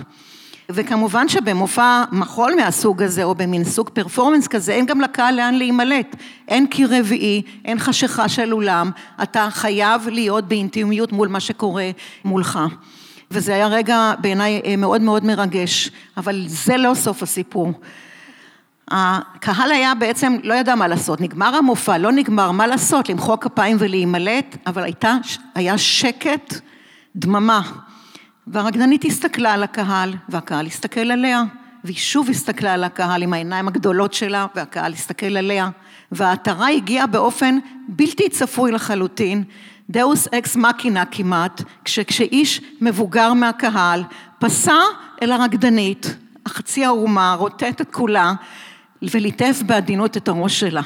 וכמובן 0.75 1.29
שבמופע 1.29 2.05
מחול 2.13 2.55
מהסוג 2.57 3.03
הזה, 3.03 3.25
או 3.25 3.35
במין 3.35 3.65
סוג 3.65 3.89
פרפורמנס 3.89 4.49
כזה, 4.49 4.73
אין 4.73 4.87
גם 4.87 5.01
לקהל 5.01 5.35
לאן 5.35 5.55
להימלט. 5.55 6.17
אין 6.49 6.67
קיר 6.67 6.89
רביעי, 6.99 7.43
אין 7.65 7.79
חשיכה 7.79 8.29
של 8.29 8.53
אולם, 8.53 8.91
אתה 9.23 9.49
חייב 9.51 10.09
להיות 10.09 10.49
באינטימיות 10.49 11.13
מול 11.13 11.29
מה 11.29 11.41
שקורה 11.41 11.91
מולך. 12.25 12.59
וזה 13.31 13.55
היה 13.55 13.67
רגע 13.67 14.13
בעיניי 14.19 14.61
אה, 14.65 14.77
מאוד 14.77 15.01
מאוד 15.01 15.25
מרגש, 15.25 15.91
אבל 16.17 16.45
זה 16.47 16.77
לא 16.77 16.95
סוף 16.95 17.23
הסיפור. 17.23 17.73
הקהל 18.91 19.71
היה 19.71 19.95
בעצם, 19.95 20.37
לא 20.43 20.55
ידע 20.55 20.75
מה 20.75 20.89
לעשות, 20.89 21.21
נגמר 21.21 21.55
המופע, 21.57 21.99
לא 21.99 22.13
נגמר, 22.13 22.51
מה 22.51 22.67
לעשות, 22.67 23.09
למחוא 23.09 23.37
כפיים 23.37 23.77
ולהימלט, 23.81 24.57
אבל 24.67 24.83
הייתה, 24.83 25.17
היה 25.55 25.79
שקט, 25.79 26.55
דממה. 27.17 27.63
והרקדנית 28.47 29.05
הסתכלה 29.05 29.53
על 29.53 29.63
הקהל, 29.63 30.15
והקהל 30.29 30.67
הסתכל 30.67 31.11
עליה, 31.11 31.43
והיא 31.85 31.97
שוב 31.97 32.31
הסתכלה 32.31 32.75
על 32.75 32.85
הקהל 32.85 33.23
עם 33.23 33.33
העיניים 33.33 33.69
הגדולות 33.69 34.13
שלה, 34.13 34.47
והקהל 34.55 34.93
הסתכל 34.93 35.37
עליה, 35.37 35.69
והעטרה 36.13 36.69
הגיעה 36.69 37.07
באופן 37.07 37.59
בלתי 37.89 38.29
צפוי 38.29 38.73
לחלוטין, 38.73 39.45
דאוס 39.91 40.29
אקס 40.29 40.57
מקינה 40.57 41.05
כמעט, 41.05 41.63
כשאיש 41.85 42.61
מבוגר 42.81 43.33
מהקהל 43.33 44.03
פסע 44.39 44.79
אל 45.23 45.33
הרקדנית, 45.33 46.17
החצי 46.47 46.85
ערומה, 46.85 47.35
רוטט 47.35 47.81
את 47.81 47.91
כולה, 47.91 48.33
וליטף 49.03 49.63
בעדינות 49.67 50.17
את 50.17 50.29
הראש 50.29 50.61
שלה. 50.61 50.83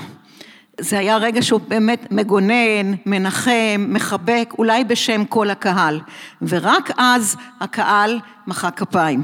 זה 0.80 0.98
היה 0.98 1.16
רגע 1.16 1.42
שהוא 1.42 1.60
באמת 1.68 2.06
מגונן, 2.10 2.94
מנחם, 3.06 3.86
מחבק, 3.88 4.54
אולי 4.58 4.84
בשם 4.84 5.24
כל 5.24 5.50
הקהל. 5.50 6.00
ורק 6.42 6.90
אז 6.96 7.36
הקהל 7.60 8.20
מחא 8.46 8.70
כפיים. 8.70 9.22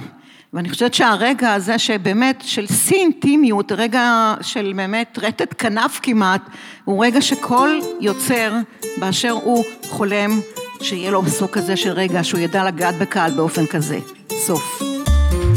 ואני 0.53 0.71
חושבת 0.71 0.95
שהרגע 0.95 1.55
הזה 1.55 1.79
שבאמת 1.79 2.43
של 2.47 2.67
שיא 2.67 2.97
אינטימיות, 2.97 3.73
רגע 3.73 4.35
של 4.41 4.73
באמת 4.77 5.19
רטט 5.23 5.55
כנף 5.59 6.01
כמעט, 6.03 6.43
הוא 6.85 7.05
רגע 7.05 7.21
שכל 7.21 7.79
יוצר 8.01 8.53
באשר 8.97 9.31
הוא 9.31 9.65
חולם 9.89 10.41
שיהיה 10.81 11.11
לו 11.11 11.23
סוג 11.27 11.51
כזה 11.51 11.77
של 11.77 11.91
רגע, 11.91 12.25
שהוא 12.25 12.41
ידע 12.41 12.65
לגעת 12.65 12.95
בקהל 12.99 13.31
באופן 13.31 13.67
כזה. 13.67 13.99
סוף. 14.47 14.83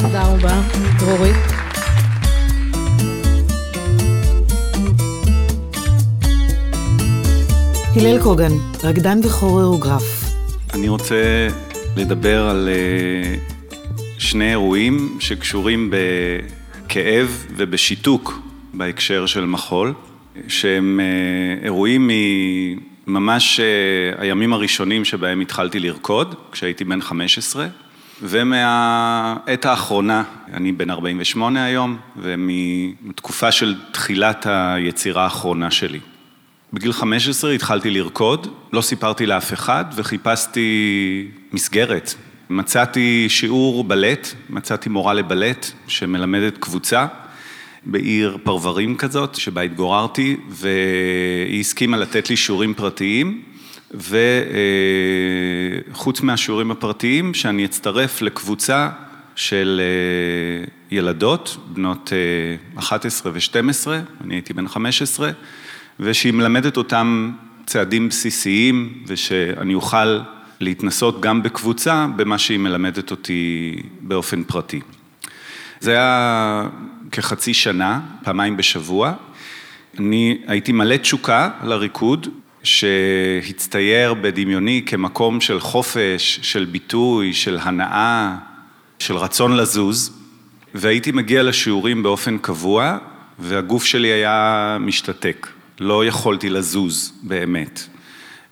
תודה 0.01 0.23
רבה, 0.23 0.61
דרורית. 0.99 1.64
הלל 7.99 8.23
קוגן, 8.23 8.51
רקדן 8.83 9.19
וכוריאוגרף. 9.23 10.23
אני 10.73 10.87
רוצה 10.87 11.47
לדבר 11.97 12.49
על 12.49 12.69
אה, 12.71 13.35
שני 14.17 14.49
אירועים 14.49 15.17
שקשורים 15.19 15.91
בכאב 15.91 17.45
ובשיתוק 17.55 18.39
בהקשר 18.73 19.25
של 19.25 19.45
מחול, 19.45 19.93
שהם 20.47 20.99
אה, 20.99 21.65
אירועים 21.65 22.09
ממש 23.07 23.59
אה, 23.59 24.23
הימים 24.23 24.53
הראשונים 24.53 25.05
שבהם 25.05 25.39
התחלתי 25.39 25.79
לרקוד, 25.79 26.35
כשהייתי 26.51 26.83
בן 26.83 27.01
15, 27.01 27.67
ומהעת 28.21 29.65
האחרונה, 29.65 30.23
אני 30.53 30.71
בן 30.71 30.89
48 30.89 31.65
היום, 31.65 31.97
ומתקופה 32.17 33.51
של 33.51 33.75
תחילת 33.91 34.45
היצירה 34.49 35.23
האחרונה 35.23 35.71
שלי. 35.71 35.99
בגיל 36.75 36.93
15 36.93 37.51
התחלתי 37.51 37.89
לרקוד, 37.89 38.47
לא 38.73 38.81
סיפרתי 38.81 39.25
לאף 39.25 39.53
אחד 39.53 39.85
וחיפשתי 39.95 41.27
מסגרת. 41.51 42.13
מצאתי 42.49 43.25
שיעור 43.29 43.83
בלט, 43.83 44.27
מצאתי 44.49 44.89
מורה 44.89 45.13
לבלט 45.13 45.71
שמלמדת 45.87 46.57
קבוצה 46.57 47.07
בעיר 47.85 48.37
פרברים 48.43 48.97
כזאת, 48.97 49.35
שבה 49.35 49.61
התגוררתי, 49.61 50.37
והיא 50.49 51.59
הסכימה 51.59 51.97
לתת 51.97 52.29
לי 52.29 52.37
שיעורים 52.37 52.73
פרטיים, 52.73 53.41
וחוץ 55.91 56.21
מהשיעורים 56.21 56.71
הפרטיים, 56.71 57.33
שאני 57.33 57.65
אצטרף 57.65 58.21
לקבוצה 58.21 58.89
של 59.35 59.81
אה, 59.83 60.65
ילדות, 60.91 61.57
בנות 61.67 62.13
11 62.75 63.31
אה, 63.31 63.37
ו-12, 63.37 63.87
אני 64.23 64.35
הייתי 64.35 64.53
בן 64.53 64.67
15, 64.67 65.31
ושהיא 65.99 66.33
מלמדת 66.33 66.77
אותם 66.77 67.31
צעדים 67.65 68.09
בסיסיים, 68.09 69.03
ושאני 69.07 69.73
אוכל 69.73 70.19
להתנסות 70.59 71.21
גם 71.21 71.43
בקבוצה 71.43 72.07
במה 72.15 72.37
שהיא 72.37 72.59
מלמדת 72.59 73.11
אותי 73.11 73.75
באופן 74.01 74.43
פרטי. 74.43 74.81
זה 75.79 75.91
היה 75.91 76.67
כחצי 77.11 77.53
שנה, 77.53 77.99
פעמיים 78.23 78.57
בשבוע. 78.57 79.13
אני 79.99 80.37
הייתי 80.47 80.71
מלא 80.71 80.97
תשוקה 80.97 81.49
לריקוד, 81.63 82.27
שהצטייר 82.63 84.13
בדמיוני 84.13 84.81
כמקום 84.85 85.41
של 85.41 85.59
חופש, 85.59 86.39
של 86.41 86.65
ביטוי, 86.65 87.33
של 87.33 87.57
הנאה, 87.61 88.35
של 88.99 89.15
רצון 89.15 89.57
לזוז, 89.57 90.19
והייתי 90.73 91.11
מגיע 91.11 91.43
לשיעורים 91.43 92.03
באופן 92.03 92.37
קבוע, 92.37 92.97
והגוף 93.39 93.85
שלי 93.85 94.07
היה 94.07 94.77
משתתק. 94.79 95.47
לא 95.79 96.05
יכולתי 96.05 96.49
לזוז 96.49 97.13
באמת. 97.23 97.87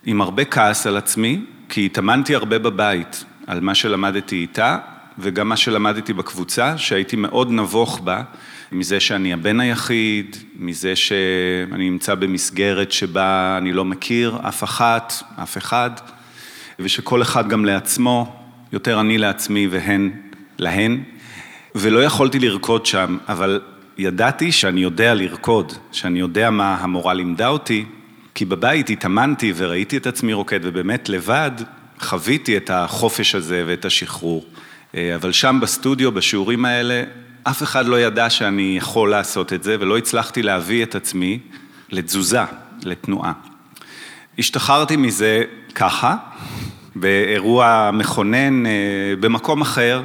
עם 0.06 0.22
הרבה 0.22 0.46
כעס 0.46 0.88
על 0.88 0.98
עצמי, 0.98 1.42
כי 1.70 1.86
התאמנתי 1.86 2.36
הרבה 2.36 2.60
בבית 2.60 3.24
על 3.48 3.60
מה 3.62 3.76
שלמדתי 3.76 4.36
איתה, 4.36 4.78
וגם 5.20 5.50
מה 5.50 5.58
שלמדתי 5.58 6.14
בקבוצה, 6.14 6.78
שהייתי 6.78 7.16
מאוד 7.16 7.52
נבוך 7.52 8.00
בה, 8.00 8.24
מזה 8.72 9.00
שאני 9.00 9.34
הבן 9.34 9.60
היחיד, 9.60 10.38
מזה 10.56 10.96
שאני 10.96 11.90
נמצא 11.90 12.16
במסגרת 12.16 12.92
שבה 12.92 13.56
אני 13.58 13.74
לא 13.74 13.86
מכיר 13.86 14.38
אף 14.48 14.64
אחת, 14.64 15.14
אף 15.44 15.58
אחד, 15.58 15.92
ושכל 16.80 17.22
אחד 17.22 17.50
גם 17.50 17.66
לעצמו, 17.66 18.36
יותר 18.72 19.00
אני 19.02 19.18
לעצמי 19.18 19.68
והן 19.68 20.12
להן, 20.58 21.04
ולא 21.76 22.04
יכולתי 22.04 22.40
לרקוד 22.40 22.86
שם, 22.86 23.18
אבל 23.28 23.62
ידעתי 23.98 24.52
שאני 24.52 24.82
יודע 24.82 25.14
לרקוד, 25.14 25.74
שאני 25.92 26.20
יודע 26.20 26.50
מה 26.50 26.76
המורה 26.76 27.14
לימדה 27.14 27.48
אותי, 27.48 27.86
כי 28.36 28.46
בבית 28.46 28.90
התאמנתי 28.90 29.54
וראיתי 29.56 29.98
את 29.98 30.08
עצמי 30.08 30.34
רוקד, 30.34 30.60
ובאמת 30.64 31.10
לבד 31.10 31.52
חוויתי 32.00 32.58
את 32.58 32.70
החופש 32.70 33.36
הזה 33.36 33.64
ואת 33.68 33.86
השחרור. 33.86 34.46
אה, 34.96 35.16
אבל 35.16 35.32
שם 35.32 35.60
בסטודיו, 35.62 36.12
בשיעורים 36.12 36.66
האלה, 36.66 37.04
אף 37.44 37.64
אחד 37.64 37.86
לא 37.86 38.00
ידע 38.00 38.30
שאני 38.30 38.76
יכול 38.78 39.10
לעשות 39.10 39.54
את 39.54 39.64
זה, 39.64 39.76
ולא 39.80 39.98
הצלחתי 39.98 40.42
להביא 40.42 40.84
את 40.84 40.96
עצמי 40.96 41.40
לתזוזה, 41.90 42.42
לתנועה. 42.84 43.32
השתחררתי 44.40 44.96
מזה 44.96 45.44
ככה, 45.76 46.16
באירוע 46.96 47.90
מכונן 47.94 48.66
אה, 48.66 48.72
במקום 49.20 49.62
אחר, 49.62 50.04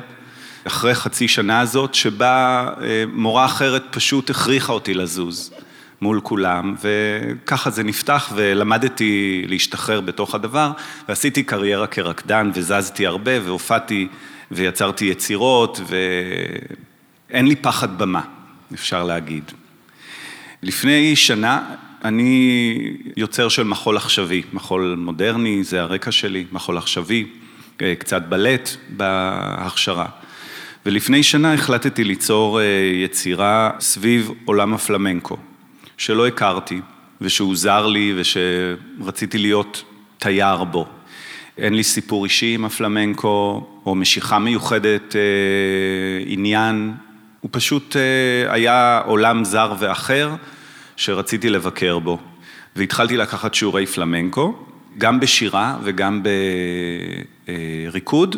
אחרי 0.67 0.95
חצי 0.95 1.29
שנה 1.29 1.61
הזאת, 1.61 1.95
שבה 1.95 2.69
אה, 2.83 3.05
מורה 3.13 3.45
אחרת 3.45 3.85
פשוט 3.91 4.31
הכריחה 4.31 4.73
אותי 4.73 4.95
לזוז 4.95 5.53
מול 6.01 6.21
כולם, 6.23 6.75
וככה 6.83 7.71
זה 7.71 7.83
נפתח 7.83 8.33
ולמדתי 8.35 9.45
להשתחרר 9.49 10.01
בתוך 10.01 10.35
הדבר, 10.35 10.73
ועשיתי 11.09 11.43
קריירה 11.43 11.87
כרקדן 11.87 12.51
וזזתי 12.55 13.07
הרבה 13.07 13.33
והופעתי 13.45 14.09
ויצרתי 14.51 15.05
יצירות 15.05 15.81
ואין 17.31 17.47
לי 17.47 17.57
פחד 17.57 17.99
במה, 17.99 18.23
אפשר 18.75 19.05
להגיד. 19.05 19.45
לפני 20.63 21.17
שנה 21.17 21.75
אני 22.05 22.97
יוצר 23.17 23.49
של 23.49 23.63
מחול 23.63 23.97
עכשווי, 23.97 24.43
מחול 24.53 24.95
מודרני, 24.99 25.65
זה 25.65 25.83
הרקע 25.83 26.13
שלי, 26.13 26.45
מחול 26.53 26.79
עכשווי, 26.79 27.27
אה, 27.83 27.95
קצת 27.99 28.23
בלט 28.23 28.71
בהכשרה. 28.89 30.07
ולפני 30.91 31.23
שנה 31.23 31.55
החלטתי 31.55 32.05
ליצור 32.05 32.61
אה, 32.61 32.65
יצירה 33.05 33.71
סביב 33.81 34.31
עולם 34.45 34.75
הפלמנקו, 34.75 35.37
שלא 35.97 36.27
הכרתי 36.27 36.81
ושהוא 37.21 37.57
זר 37.57 37.87
לי 37.87 38.15
ושרציתי 38.17 39.39
להיות 39.39 39.85
תייר 40.19 40.65
בו. 40.65 40.87
אין 41.59 41.75
לי 41.75 41.83
סיפור 41.83 42.25
אישי 42.25 42.55
עם 42.55 42.65
הפלמנקו 42.65 43.67
או 43.87 43.95
משיכה 43.95 44.39
מיוחדת, 44.39 45.17
אה, 45.17 45.21
עניין, 46.27 46.93
הוא 47.41 47.49
פשוט 47.53 47.97
אה, 47.97 48.53
היה 48.53 49.01
עולם 49.07 49.45
זר 49.45 49.75
ואחר 49.79 50.35
שרציתי 50.97 51.51
לבקר 51.51 51.99
בו. 51.99 52.19
והתחלתי 52.77 53.17
לקחת 53.17 53.55
שיעורי 53.55 53.87
פלמנקו, 53.87 54.57
גם 54.99 55.21
בשירה 55.21 55.77
וגם 55.85 56.23
בריקוד, 57.47 58.37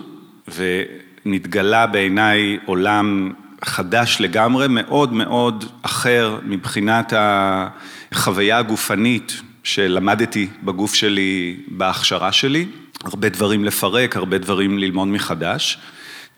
ו... 0.48 0.82
נתגלה 1.24 1.86
בעיניי 1.86 2.58
עולם 2.64 3.32
חדש 3.64 4.16
לגמרי, 4.20 4.66
מאוד 4.68 5.12
מאוד 5.12 5.64
אחר 5.82 6.38
מבחינת 6.44 7.12
החוויה 7.16 8.58
הגופנית 8.58 9.40
שלמדתי 9.64 10.48
בגוף 10.62 10.94
שלי, 10.94 11.56
בהכשרה 11.68 12.32
שלי. 12.32 12.66
הרבה 13.04 13.28
דברים 13.28 13.64
לפרק, 13.64 14.16
הרבה 14.16 14.38
דברים 14.38 14.78
ללמוד 14.78 15.08
מחדש. 15.08 15.78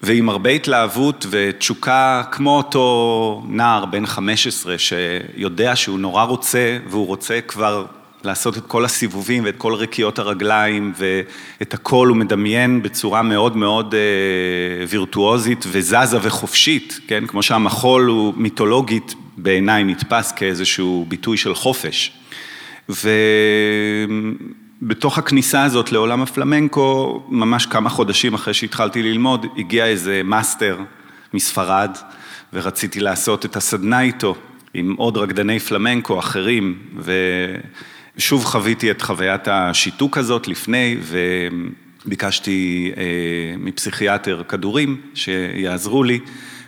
ועם 0.02 0.28
הרבה 0.28 0.50
התלהבות 0.50 1.26
ותשוקה, 1.30 2.22
כמו 2.32 2.56
אותו 2.56 3.44
נער 3.48 3.84
בן 3.84 4.06
15 4.06 4.78
שיודע 4.78 5.76
שהוא 5.76 5.98
נורא 5.98 6.22
רוצה, 6.22 6.78
והוא 6.86 7.06
רוצה 7.06 7.40
כבר 7.40 7.86
לעשות 8.24 8.58
את 8.58 8.66
כל 8.66 8.84
הסיבובים 8.84 9.44
ואת 9.44 9.56
כל 9.56 9.74
רקיעות 9.74 10.18
הרגליים 10.18 10.92
ואת 10.96 11.74
הכל 11.74 12.08
הוא 12.08 12.16
מדמיין 12.16 12.82
בצורה 12.82 13.22
מאוד 13.22 13.56
מאוד 13.56 13.94
אה, 13.94 14.84
וירטואוזית 14.88 15.64
וזזה 15.68 16.18
וחופשית, 16.22 17.00
כן? 17.06 17.26
כמו 17.26 17.42
שהמחול 17.42 18.06
הוא 18.06 18.34
מיתולוגית 18.36 19.14
בעיניי 19.36 19.84
נתפס 19.84 20.32
כאיזשהו 20.32 21.06
ביטוי 21.08 21.36
של 21.36 21.54
חופש. 21.54 22.12
ובתוך 24.82 25.18
הכניסה 25.18 25.62
הזאת 25.62 25.92
לעולם 25.92 26.22
הפלמנקו, 26.22 27.22
ממש 27.28 27.66
כמה 27.66 27.90
חודשים 27.90 28.34
אחרי 28.34 28.54
שהתחלתי 28.54 29.02
ללמוד, 29.02 29.46
הגיע 29.56 29.86
איזה 29.86 30.20
מאסטר 30.24 30.78
מספרד 31.34 31.90
ורציתי 32.52 33.00
לעשות 33.00 33.44
את 33.44 33.56
הסדנה 33.56 34.00
איתו. 34.00 34.34
עם 34.74 34.94
עוד 34.98 35.16
רקדני 35.16 35.58
פלמנקו 35.58 36.18
אחרים, 36.18 36.78
ו... 36.98 37.12
שוב 38.18 38.44
חוויתי 38.44 38.90
את 38.90 39.02
חוויית 39.02 39.48
השיתוק 39.48 40.18
הזאת 40.18 40.48
לפני, 40.48 40.96
וביקשתי 41.02 42.92
אה, 42.96 43.02
מפסיכיאטר 43.58 44.42
כדורים 44.48 45.00
שיעזרו 45.14 46.04
לי 46.04 46.20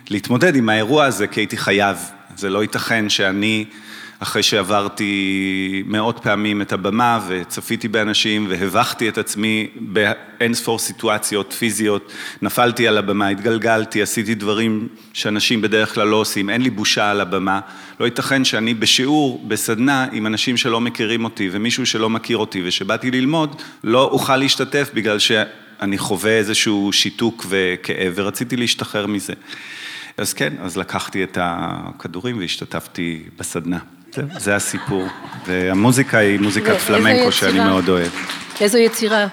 להתמודד 0.09 0.55
עם 0.55 0.69
האירוע 0.69 1.05
הזה, 1.05 1.27
כי 1.27 1.39
הייתי 1.39 1.57
חייב. 1.57 1.97
זה 2.37 2.49
לא 2.49 2.61
ייתכן 2.61 3.09
שאני... 3.09 3.65
אחרי 4.19 4.43
שעברתי 4.43 5.83
מאות 5.87 6.19
פעמים 6.23 6.61
את 6.61 6.73
הבמה 6.73 7.19
וצפיתי 7.27 7.87
באנשים 7.87 8.47
והבכתי 8.49 9.09
את 9.09 9.17
עצמי 9.17 9.67
באין 9.75 10.53
ספור 10.53 10.79
סיטואציות 10.79 11.53
פיזיות, 11.53 12.11
נפלתי 12.41 12.87
על 12.87 12.97
הבמה, 12.97 13.27
התגלגלתי, 13.27 14.01
עשיתי 14.01 14.35
דברים 14.35 14.87
שאנשים 15.13 15.61
בדרך 15.61 15.93
כלל 15.93 16.07
לא 16.07 16.15
עושים, 16.15 16.49
אין 16.49 16.61
לי 16.61 16.69
בושה 16.69 17.11
על 17.11 17.21
הבמה, 17.21 17.59
לא 17.99 18.05
ייתכן 18.05 18.45
שאני 18.45 18.73
בשיעור, 18.73 19.43
בסדנה, 19.47 20.07
עם 20.11 20.27
אנשים 20.27 20.57
שלא 20.57 20.81
מכירים 20.81 21.23
אותי 21.23 21.49
ומישהו 21.51 21.85
שלא 21.85 22.09
מכיר 22.09 22.37
אותי 22.37 22.61
ושבאתי 22.65 23.11
ללמוד, 23.11 23.61
לא 23.83 24.03
אוכל 24.03 24.37
להשתתף 24.37 24.89
בגלל 24.93 25.19
שאני 25.19 25.97
חווה 25.97 26.31
איזשהו 26.31 26.93
שיתוק 26.93 27.45
וכאב 27.49 28.13
ורציתי 28.15 28.57
להשתחרר 28.57 29.07
מזה. 29.07 29.33
אז 30.17 30.33
כן, 30.33 30.53
אז 30.61 30.77
לקחתי 30.77 31.23
את 31.23 31.37
הכדורים 31.41 32.37
והשתתפתי 32.37 33.23
בסדנה. 33.37 33.79
זה 34.37 34.55
הסיפור. 34.55 35.07
והמוזיקה 35.45 36.17
היא 36.17 36.39
מוזיקת 36.39 36.77
פלמנקו 36.77 37.31
שאני 37.31 37.59
מאוד 37.59 37.89
אוהב. 37.89 38.11
איזו 38.61 38.77
יצירה 38.77 39.27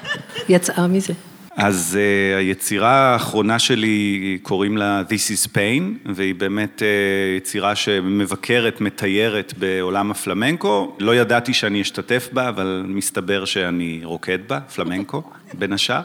יצאה 0.49 0.87
מזה? 0.87 1.13
אז 1.57 1.99
uh, 1.99 2.39
היצירה 2.39 3.13
האחרונה 3.13 3.59
שלי 3.59 4.39
קוראים 4.43 4.77
לה 4.77 5.03
This 5.09 5.49
is 5.49 5.49
Pain, 5.49 6.09
והיא 6.15 6.35
באמת 6.35 6.83
uh, 6.83 7.37
יצירה 7.37 7.75
שמבקרת, 7.75 8.81
מתיירת 8.81 9.55
בעולם 9.59 10.11
הפלמנקו. 10.11 10.97
לא 10.99 11.15
ידעתי 11.15 11.55
שאני 11.55 11.83
אשתתף 11.83 12.29
בה, 12.33 12.49
אבל 12.49 12.85
מסתבר 12.89 13.45
שאני 13.45 14.01
רוקד 14.05 14.39
בה, 14.47 14.61
פלמנקו, 14.61 15.23
בין 15.55 15.73
השאר. 15.73 16.01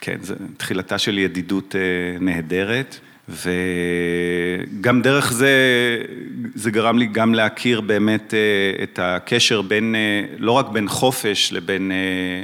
כן, 0.00 0.16
זו 0.22 0.34
תחילתה 0.56 0.98
של 0.98 1.18
ידידות 1.18 1.74
uh, 1.74 2.22
נהדרת. 2.22 2.98
וגם 3.30 5.02
דרך 5.02 5.32
זה, 5.32 5.52
זה 6.54 6.70
גרם 6.70 6.98
לי 6.98 7.06
גם 7.06 7.34
להכיר 7.34 7.80
באמת 7.80 8.34
אה, 8.34 8.82
את 8.82 8.98
הקשר 9.02 9.62
בין, 9.62 9.94
אה, 9.94 10.24
לא 10.38 10.52
רק 10.52 10.68
בין 10.68 10.88
חופש 10.88 11.52
לבין 11.52 11.92
אה, 11.92 12.42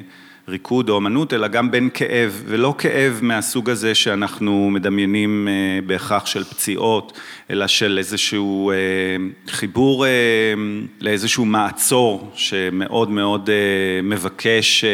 ריקוד 0.49 0.89
או 0.89 0.99
אמנות, 0.99 1.33
אלא 1.33 1.49
גם 1.49 1.71
בין 1.71 1.89
כאב, 1.95 2.43
ולא 2.47 2.75
כאב 2.79 3.19
מהסוג 3.23 3.71
הזה 3.71 3.95
שאנחנו 3.95 4.71
מדמיינים 4.71 5.49
בהכרח 5.87 6.27
של 6.27 6.45
פציעות, 6.45 7.19
אלא 7.51 7.67
של 7.67 7.99
איזשהו 7.99 8.73
חיבור 9.49 10.07
לאיזשהו 11.01 11.45
מעצור 11.45 12.31
שמאוד 12.35 13.11
מאוד 13.11 13.51
מבקש 14.03 14.85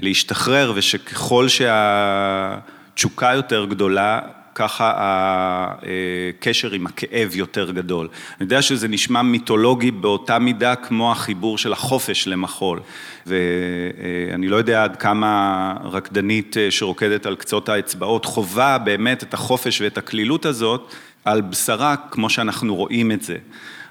להשתחרר, 0.00 0.72
ושככל 0.74 1.46
שהתשוקה 1.48 3.32
יותר 3.34 3.64
גדולה, 3.64 4.20
ככה 4.54 4.92
הקשר 4.96 6.72
עם 6.72 6.86
הכאב 6.86 7.30
יותר 7.36 7.70
גדול. 7.70 8.08
אני 8.40 8.44
יודע 8.44 8.62
שזה 8.62 8.88
נשמע 8.88 9.22
מיתולוגי 9.22 9.90
באותה 9.90 10.38
מידה 10.38 10.74
כמו 10.74 11.12
החיבור 11.12 11.58
של 11.58 11.72
החופש 11.72 12.28
למחול. 12.28 12.80
ואני 13.26 14.48
לא 14.48 14.56
יודע 14.56 14.84
עד 14.84 14.96
כמה 14.96 15.74
רקדנית 15.84 16.56
שרוקדת 16.70 17.26
על 17.26 17.36
קצות 17.36 17.68
האצבעות 17.68 18.24
חווה 18.24 18.78
באמת 18.78 19.22
את 19.22 19.34
החופש 19.34 19.80
ואת 19.80 19.98
הקלילות 19.98 20.46
הזאת 20.46 20.94
על 21.24 21.40
בשרה 21.40 21.94
כמו 22.10 22.30
שאנחנו 22.30 22.76
רואים 22.76 23.12
את 23.12 23.22
זה. 23.22 23.36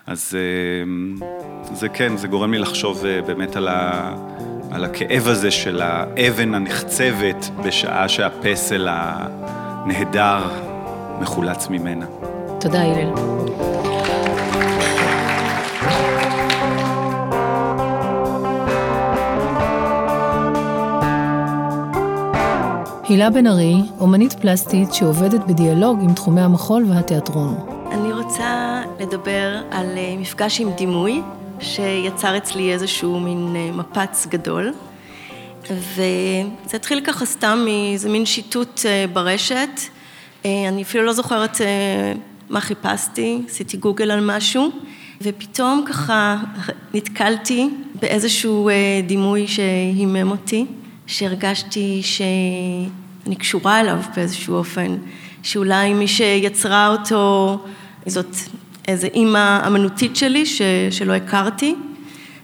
אז 0.08 0.38
אה, 0.38 1.26
זה 1.74 1.90
כן, 1.90 2.18
זה 2.18 2.28
גורם 2.28 2.54
לי 2.54 2.60
לחשוב 2.60 3.06
אה, 3.06 3.22
באמת 3.22 3.56
על, 3.56 3.68
ה, 3.68 4.14
על 4.72 4.84
הכאב 4.84 5.28
הזה 5.28 5.52
של 5.52 5.82
האבן 5.82 6.54
הנחצבת 6.54 7.50
בשעה 7.66 8.10
שהפסל 8.10 8.88
הנהדר 9.84 10.44
מחולץ 11.22 11.68
ממנה. 11.70 12.06
תודה, 12.60 12.82
הלל. 12.82 13.14
הילה 23.10 23.30
בן 23.30 23.48
ארי, 23.48 23.76
אומנית 24.00 24.34
פלסטית 24.34 24.94
שעובדת 24.94 25.44
בדיאלוג 25.48 26.00
עם 26.02 26.14
תחומי 26.14 26.42
המחול 26.42 26.86
והתיאטרון. 26.90 27.56
אני 27.92 28.14
רוצה 28.14 28.82
לדבר 29.00 29.62
על 29.72 29.98
אה, 29.98 30.16
מפגש 30.20 30.62
עם 30.62 30.72
דימוי, 30.72 31.22
שיצר 31.60 32.38
אצלי 32.38 32.74
איזשהו 32.74 33.20
מין 33.20 33.56
אה, 33.56 33.70
מפץ 33.74 34.28
גדול. 34.30 34.74
וזה 35.72 36.76
התחיל 36.78 37.02
ככה 37.02 37.26
סתם 37.26 37.66
מאיזה 37.66 38.10
מין 38.10 38.26
שיטוט 38.26 38.82
אה, 38.86 39.06
ברשת. 39.14 39.80
אני 40.46 40.82
אפילו 40.82 41.04
לא 41.04 41.14
זוכרת 41.14 41.58
מה 42.50 42.62
חיפשתי, 42.62 43.42
עשיתי 43.48 43.78
גוגל 43.78 44.12
על 44.12 44.36
משהו, 44.38 44.72
ופתאום 45.22 45.84
ככה 45.88 46.38
נתקלתי 46.94 47.70
באיזשהו 48.00 48.70
דימוי 49.08 49.48
שהימם 49.48 50.32
אותי, 50.32 50.66
שהרגשתי 51.08 52.02
שאני 52.04 53.36
קשורה 53.36 53.80
אליו 53.80 54.00
באיזשהו 54.16 54.56
אופן, 54.56 54.98
שאולי 55.44 55.94
מי 55.94 56.08
שיצרה 56.08 56.88
אותו 56.88 57.58
זאת 58.06 58.36
איזו 58.88 59.08
אימא 59.14 59.68
אמנותית 59.68 60.16
שלי 60.16 60.46
ש, 60.46 60.62
שלא 60.92 61.14
הכרתי. 61.14 61.76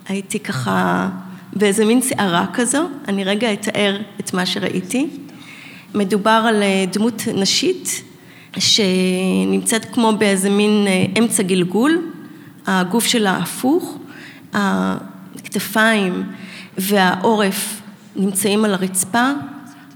הייתי 0.07 0.39
ככה 0.39 1.09
באיזה 1.53 1.85
מין 1.85 2.01
סערה 2.01 2.45
כזו, 2.53 2.83
אני 3.07 3.23
רגע 3.23 3.53
אתאר 3.53 3.97
את 4.19 4.33
מה 4.33 4.45
שראיתי. 4.45 5.07
מדובר 5.95 6.45
על 6.47 6.63
אה, 6.63 6.85
דמות 6.91 7.23
נשית 7.33 8.03
שנמצאת 8.59 9.85
כמו 9.85 10.13
באיזה 10.17 10.49
מין 10.49 10.85
אה, 10.87 11.05
אמצע 11.19 11.43
גלגול, 11.43 12.01
הגוף 12.67 13.05
שלה 13.05 13.37
הפוך, 13.37 13.97
הכתפיים 14.53 16.23
והעורף 16.77 17.81
נמצאים 18.15 18.65
על 18.65 18.73
הרצפה, 18.73 19.31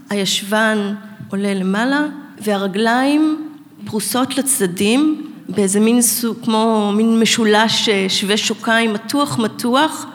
הישבן 0.09 0.93
עולה 1.29 1.53
למעלה 1.53 2.05
והרגליים 2.41 3.49
פרוסות 3.85 4.37
לצדדים 4.37 5.31
באיזה 5.49 5.79
מין 5.79 6.01
סוג, 6.01 6.37
כמו 6.43 6.91
מין 6.95 7.19
משולש 7.19 7.89
אה, 7.89 8.05
שווה 8.09 8.37
שוקיים, 8.37 8.93
מתוח 8.93 9.39
מתוח, 9.39 10.05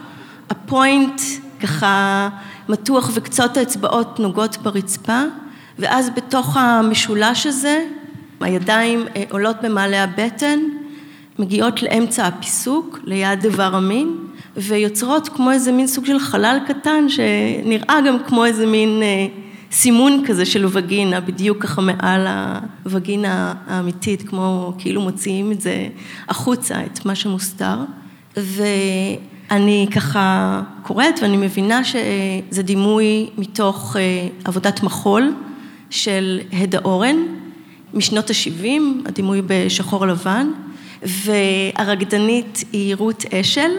הפוינט 0.51 1.21
ככה 1.61 2.29
מתוח 2.69 3.11
וקצות 3.15 3.57
האצבעות 3.57 4.21
נוגעות 4.21 4.57
ברצפה, 4.57 5.23
ואז 5.79 6.11
בתוך 6.17 6.57
המשולש 6.57 7.47
הזה 7.47 7.85
הידיים 8.41 9.05
אה, 9.17 9.25
עולות 9.31 9.57
במעלה 9.63 10.05
הבטן, 10.05 10.59
מגיעות 11.39 11.83
לאמצע 11.83 12.27
הפיסוק, 12.27 12.99
ליד 13.05 13.45
איבר 13.45 13.75
המין, 13.75 14.17
ויוצרות 14.57 15.29
כמו 15.29 15.51
איזה 15.51 15.73
מין 15.73 15.87
סוג 15.87 16.05
של 16.07 16.19
חלל 16.19 16.59
קטן 16.69 17.09
שנראה 17.09 18.01
גם 18.07 18.17
כמו 18.27 18.45
איזה 18.45 18.67
מין 18.67 19.03
אה, 19.03 19.27
סימון 19.73 20.23
כזה 20.27 20.47
של 20.47 20.67
וגינה, 20.73 21.21
בדיוק 21.21 21.63
ככה 21.63 21.81
מעל 21.81 22.27
הווגינה 22.85 23.55
האמיתית, 23.67 24.29
כמו 24.29 24.73
כאילו 24.79 25.01
מוציאים 25.01 25.53
את 25.53 25.61
זה 25.61 25.89
החוצה, 26.29 26.85
את 26.85 27.07
מה 27.07 27.15
שמוסתר. 27.15 27.77
ואני 29.51 29.87
ככה 29.95 30.63
קוראת 30.83 31.19
ואני 31.23 31.37
מבינה 31.37 31.85
שזה 31.85 32.63
דימוי 32.63 33.31
מתוך 33.39 33.97
אה, 33.99 34.29
עבודת 34.45 34.83
מחול 34.83 35.35
של 35.91 36.41
הדה 36.53 36.79
אורן, 36.85 37.17
משנות 37.95 38.31
ה-70, 38.31 38.69
הדימוי 39.07 39.43
בשחור 39.47 40.07
לבן, 40.07 40.51
והרקדנית 41.03 42.65
היא 42.73 42.95
רות 42.95 43.25
אשל, 43.35 43.71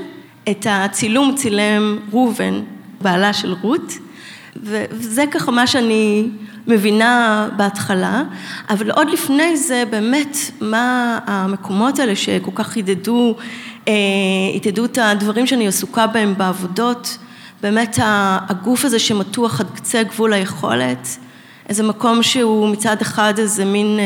את 0.49 0.67
הצילום 0.69 1.35
צילם 1.35 1.99
ראובן, 2.11 2.61
בעלה 3.01 3.33
של 3.33 3.55
רות. 3.61 3.93
וזה 4.55 5.23
ככה 5.31 5.51
מה 5.51 5.67
שאני 5.67 6.29
מבינה 6.67 7.47
בהתחלה, 7.57 8.23
אבל 8.69 8.91
עוד 8.91 9.09
לפני 9.09 9.57
זה 9.57 9.83
באמת 9.89 10.37
מה 10.61 11.19
המקומות 11.25 11.99
האלה 11.99 12.15
שכל 12.15 12.51
כך 12.55 12.67
חידדו, 12.67 13.35
חידדו 14.63 14.85
את 14.85 14.97
הדברים 14.97 15.47
שאני 15.47 15.67
עסוקה 15.67 16.07
בהם 16.07 16.33
בעבודות, 16.37 17.17
באמת 17.61 17.99
הגוף 18.49 18.85
הזה 18.85 18.99
שמתוח 18.99 19.59
עד 19.59 19.67
קצה 19.75 20.03
גבול 20.03 20.33
היכולת, 20.33 21.17
איזה 21.69 21.83
מקום 21.83 22.23
שהוא 22.23 22.69
מצד 22.69 22.97
אחד 23.01 23.33
איזה 23.37 23.65
מין 23.65 23.99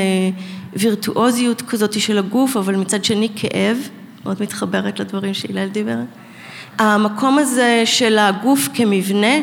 וירטואוזיות 0.73 1.61
כזאת 1.61 1.99
של 1.99 2.17
הגוף, 2.17 2.57
אבל 2.57 2.75
מצד 2.75 3.03
שני 3.03 3.29
כאב, 3.35 3.77
מאוד 4.25 4.41
מתחברת 4.41 4.99
לדברים 4.99 5.33
שהלל 5.33 5.67
דיבר. 5.67 5.97
המקום 6.79 7.37
הזה 7.37 7.81
של 7.85 8.17
הגוף 8.17 8.69
כמבנה, 8.73 9.35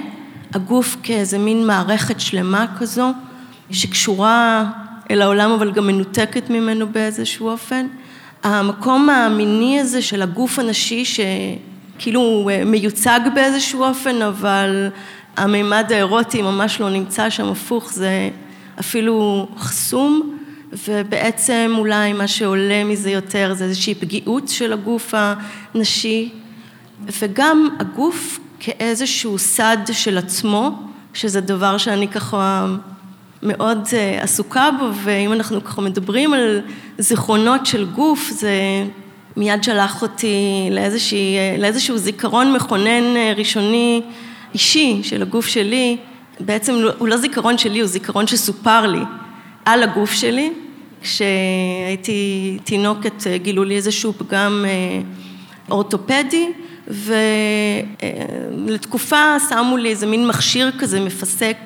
הגוף 0.54 0.96
כאיזה 1.02 1.38
מין 1.38 1.66
מערכת 1.66 2.20
שלמה 2.20 2.66
כזו, 2.78 3.10
שקשורה 3.70 4.64
אל 5.10 5.22
העולם 5.22 5.50
אבל 5.50 5.72
גם 5.72 5.86
מנותקת 5.86 6.50
ממנו 6.50 6.88
באיזשהו 6.88 7.48
אופן. 7.48 7.86
המקום 8.42 9.10
המיני 9.10 9.80
הזה 9.80 10.02
של 10.02 10.22
הגוף 10.22 10.58
הנשי 10.58 11.04
שכאילו 11.04 12.50
מיוצג 12.66 13.20
באיזשהו 13.34 13.84
אופן, 13.84 14.22
אבל 14.22 14.88
המימד 15.36 15.92
האירוטי 15.92 16.42
ממש 16.42 16.80
לא 16.80 16.90
נמצא 16.90 17.30
שם 17.30 17.46
הפוך, 17.46 17.92
זה 17.92 18.30
אפילו 18.80 19.48
חסום, 19.58 20.36
ובעצם 20.88 21.74
אולי 21.78 22.12
מה 22.12 22.26
שעולה 22.26 22.84
מזה 22.84 23.10
יותר 23.10 23.54
זה 23.54 23.64
איזושהי 23.64 23.94
פגיעות 23.94 24.48
של 24.48 24.72
הגוף 24.72 25.14
הנשי, 25.74 26.28
וגם 27.20 27.68
הגוף 27.78 28.38
כאיזשהו 28.60 29.38
סד 29.38 29.76
של 29.92 30.18
עצמו, 30.18 30.82
שזה 31.14 31.40
דבר 31.40 31.78
שאני 31.78 32.08
ככה 32.08 32.66
מאוד 33.42 33.88
אה, 33.92 34.22
עסוקה 34.22 34.68
בו, 34.78 34.90
ואם 35.02 35.32
אנחנו 35.32 35.64
ככה 35.64 35.80
מדברים 35.80 36.34
על 36.34 36.60
זיכרונות 36.98 37.66
של 37.66 37.84
גוף, 37.84 38.30
זה 38.30 38.52
מיד 39.36 39.64
שלח 39.64 40.02
אותי 40.02 40.68
לאיזושהי, 40.70 41.36
לאיזשהו 41.58 41.98
זיכרון 41.98 42.52
מכונן 42.52 43.16
אה, 43.16 43.32
ראשוני 43.36 44.02
אישי 44.54 45.00
של 45.02 45.22
הגוף 45.22 45.46
שלי, 45.46 45.96
בעצם 46.40 46.74
הוא 46.98 47.08
לא 47.08 47.16
זיכרון 47.16 47.58
שלי, 47.58 47.80
הוא 47.80 47.88
זיכרון 47.88 48.26
שסופר 48.26 48.86
לי 48.86 49.00
על 49.64 49.82
הגוף 49.82 50.12
שלי, 50.12 50.52
כשהייתי 51.02 52.58
תינוקת 52.64 53.26
גילו 53.42 53.64
לי 53.64 53.76
איזשהו 53.76 54.12
פגם 54.12 54.64
אה, 54.68 55.00
אורתופדי, 55.70 56.48
ולתקופה 58.56 59.36
שמו 59.48 59.76
לי 59.76 59.90
איזה 59.90 60.06
מין 60.06 60.26
מכשיר 60.26 60.70
כזה 60.78 61.00
מפסק, 61.00 61.56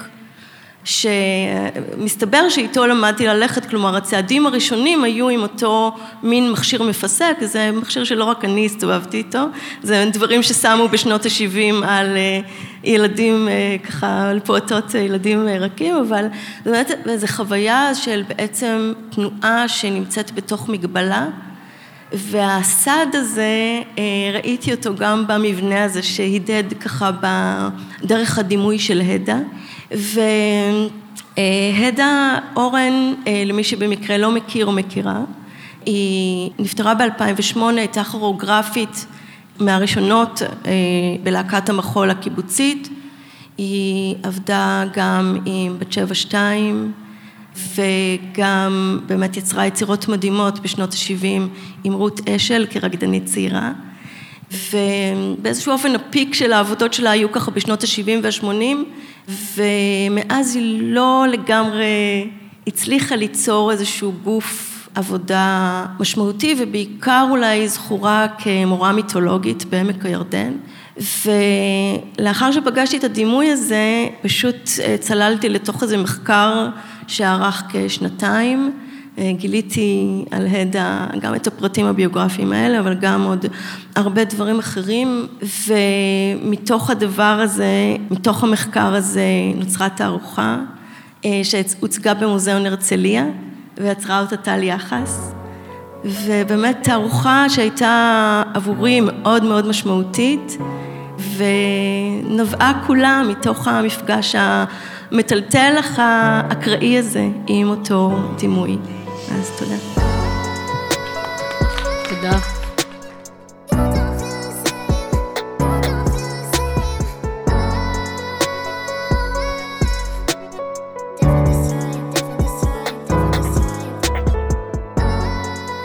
שמסתבר 0.84 2.48
שאיתו 2.48 2.86
למדתי 2.86 3.26
ללכת, 3.26 3.64
כלומר 3.66 3.96
הצעדים 3.96 4.46
הראשונים 4.46 5.04
היו 5.04 5.28
עם 5.28 5.42
אותו 5.42 5.96
מין 6.22 6.50
מכשיר 6.50 6.82
מפסק, 6.82 7.36
זה 7.40 7.70
מכשיר 7.72 8.04
שלא 8.04 8.24
רק 8.24 8.44
אני 8.44 8.66
הסתובבתי 8.66 9.16
איתו, 9.16 9.44
זה 9.82 10.04
דברים 10.12 10.42
ששמו 10.42 10.88
בשנות 10.88 11.26
ה-70 11.26 11.86
על 11.86 12.16
אה, 12.16 12.40
ילדים, 12.84 13.48
אה, 13.48 13.76
ככה, 13.84 14.30
על 14.30 14.40
פעוטות 14.40 14.94
ילדים 14.94 15.48
רכים, 15.48 15.96
אבל 15.96 16.26
זו 16.64 16.70
באמת 16.70 16.90
איזו 17.06 17.26
חוויה 17.26 17.94
של 17.94 18.22
בעצם 18.28 18.92
תנועה 19.10 19.68
שנמצאת 19.68 20.34
בתוך 20.34 20.68
מגבלה. 20.68 21.26
והסד 22.12 23.06
הזה, 23.12 23.82
אה, 23.98 24.02
ראיתי 24.34 24.74
אותו 24.74 24.94
גם 24.94 25.26
במבנה 25.26 25.84
הזה 25.84 26.02
שהידד 26.02 26.64
ככה 26.80 27.10
בדרך 28.02 28.38
הדימוי 28.38 28.78
של 28.78 29.00
הדה. 29.00 29.38
והדה 29.90 30.88
אורן, 32.56 33.14
אה, 33.26 33.42
למי 33.46 33.64
שבמקרה 33.64 34.18
לא 34.18 34.30
מכיר 34.30 34.66
או 34.66 34.72
מכירה, 34.72 35.20
היא 35.86 36.50
נפטרה 36.58 36.94
ב-2008, 36.94 37.58
הייתה 37.76 38.04
כוריאוגרפית 38.04 39.06
מהראשונות 39.60 40.42
אה, 40.42 40.72
בלהקת 41.22 41.68
המחול 41.68 42.10
הקיבוצית. 42.10 42.88
היא 43.58 44.14
עבדה 44.22 44.84
גם 44.92 45.38
עם 45.44 45.78
בת 45.78 45.92
שבע 45.92 46.14
שתיים, 46.14 46.92
וגם 47.56 49.00
באמת 49.06 49.36
יצרה 49.36 49.66
יצירות 49.66 50.08
מדהימות 50.08 50.58
בשנות 50.58 50.92
ה-70 50.92 51.48
עם 51.84 51.92
רות 51.92 52.28
אשל 52.28 52.66
כרקדנית 52.70 53.24
צעירה. 53.24 53.72
ובאיזשהו 54.52 55.72
אופן 55.72 55.94
הפיק 55.94 56.34
של 56.34 56.52
העבודות 56.52 56.94
שלה 56.94 57.10
היו 57.10 57.32
ככה 57.32 57.50
בשנות 57.50 57.82
ה-70 57.82 58.10
וה-80, 58.22 58.76
ומאז 59.28 60.56
היא 60.56 60.82
לא 60.82 61.26
לגמרי 61.32 62.30
הצליחה 62.66 63.16
ליצור 63.16 63.72
איזשהו 63.72 64.12
גוף 64.24 64.88
עבודה 64.94 65.86
משמעותי 66.00 66.54
ובעיקר 66.58 67.26
אולי 67.30 67.68
זכורה 67.68 68.26
כמורה 68.38 68.92
מיתולוגית 68.92 69.64
בעמק 69.64 70.06
הירדן. 70.06 70.52
ולאחר 72.18 72.52
שפגשתי 72.52 72.96
את 72.96 73.04
הדימוי 73.04 73.50
הזה, 73.50 74.08
פשוט 74.22 74.70
אה, 74.82 74.96
צללתי 75.00 75.48
לתוך 75.48 75.82
איזה 75.82 75.96
מחקר 75.96 76.68
שארך 77.06 77.62
כשנתיים. 77.68 78.72
אה, 79.18 79.32
גיליתי 79.36 80.24
על 80.30 80.46
הדה 80.46 81.06
גם 81.20 81.34
את 81.34 81.46
הפרטים 81.46 81.86
הביוגרפיים 81.86 82.52
האלה, 82.52 82.80
אבל 82.80 82.94
גם 82.94 83.22
עוד 83.22 83.46
הרבה 83.96 84.24
דברים 84.24 84.58
אחרים, 84.58 85.26
ומתוך 85.66 86.90
הדבר 86.90 87.38
הזה, 87.42 87.96
מתוך 88.10 88.44
המחקר 88.44 88.94
הזה 88.94 89.24
נוצרה 89.56 89.88
תערוכה 89.88 90.58
אה, 91.24 91.40
שהוצגה 91.42 92.14
במוזיאון 92.14 92.66
הרצליה, 92.66 93.26
ויצרה 93.78 94.20
אותה 94.20 94.36
טל 94.36 94.62
יחס. 94.62 95.34
ובאמת 96.04 96.78
תערוכה 96.82 97.46
שהייתה 97.48 98.42
עבורי 98.54 99.00
מאוד 99.00 99.44
מאוד 99.44 99.66
משמעותית, 99.66 100.58
ונבעה 101.36 102.82
כולה 102.86 103.22
מתוך 103.28 103.68
המפגש 103.68 104.34
המטלטל 104.38 105.74
אך 105.80 105.98
האקראי 105.98 106.98
הזה 106.98 107.28
עם 107.46 107.68
אותו 107.68 108.12
דימוי. 108.38 108.78
אז 109.30 109.50
תודה. 109.58 109.76
תודה. 112.08 112.38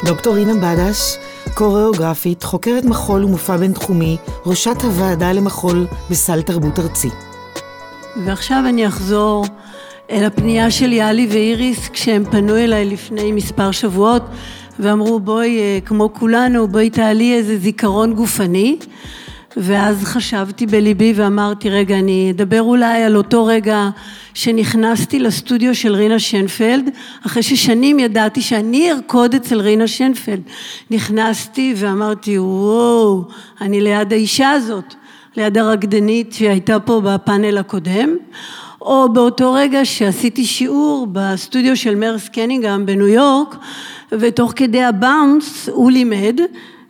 דוקטור 0.06 0.36
רינה 0.36 0.54
בדש, 0.54 1.18
קוריאוגרפית, 1.54 2.44
חוקרת 2.44 2.86
מחול 2.86 3.24
ומופע 3.26 3.58
בינתחומי, 3.58 4.18
ראשת 4.46 4.82
הוועדה 4.84 5.32
למחול 5.32 5.88
בסל 6.10 6.42
תרבות 6.42 6.80
ארצי. 6.80 7.10
ועכשיו 8.26 8.64
אני 8.70 8.88
אחזור 8.88 9.46
אל 10.12 10.24
הפנייה 10.24 10.72
של 10.72 10.94
יאלי 10.94 11.28
ואיריס 11.30 11.90
כשהם 11.90 12.24
פנו 12.32 12.58
אליי 12.58 12.86
לפני 12.86 13.32
מספר 13.32 13.72
שבועות 13.72 14.24
ואמרו 14.80 15.20
בואי 15.20 15.58
אה, 15.60 15.80
כמו 15.86 16.14
כולנו 16.14 16.68
בואי 16.68 16.90
תעלי 16.90 17.34
איזה 17.34 17.58
זיכרון 17.58 18.14
גופני. 18.14 18.78
ואז 19.58 20.04
חשבתי 20.04 20.66
בליבי 20.66 21.14
ואמרתי 21.16 21.70
רגע 21.70 22.00
אני 22.00 22.32
אדבר 22.36 22.62
אולי 22.62 23.04
על 23.04 23.16
אותו 23.18 23.46
רגע 23.46 23.90
שנכנסתי 24.34 25.20
לסטודיו 25.20 25.76
של 25.76 25.96
רינה 25.96 26.20
שנפלד 26.20 26.90
אחרי 27.26 27.44
ששנים 27.44 28.00
ידעתי 28.00 28.42
שאני 28.42 28.92
ארקוד 28.92 29.36
אצל 29.36 29.62
רינה 29.62 29.88
שנפלד. 29.88 30.42
נכנסתי 30.92 31.74
ואמרתי 31.78 32.40
וואו 32.40 33.24
אני 33.62 33.82
ליד 33.82 34.14
האישה 34.14 34.52
הזאת 34.52 34.94
ליד 35.38 35.58
הרקדנית 35.58 36.34
שהייתה 36.34 36.80
פה 36.80 37.02
בפאנל 37.02 37.58
הקודם 37.58 38.16
או 38.82 39.10
באותו 39.14 39.54
רגע 39.54 39.86
שעשיתי 39.86 40.46
שיעור 40.46 41.08
בסטודיו 41.12 41.78
של 41.78 41.96
מרס 41.96 42.30
קנינגהם 42.30 42.86
בניו 42.86 43.08
יורק 43.08 43.56
ותוך 44.12 44.54
כדי 44.56 44.84
הבאונס 44.84 45.70
הוא 45.70 45.92
לימד 45.92 46.40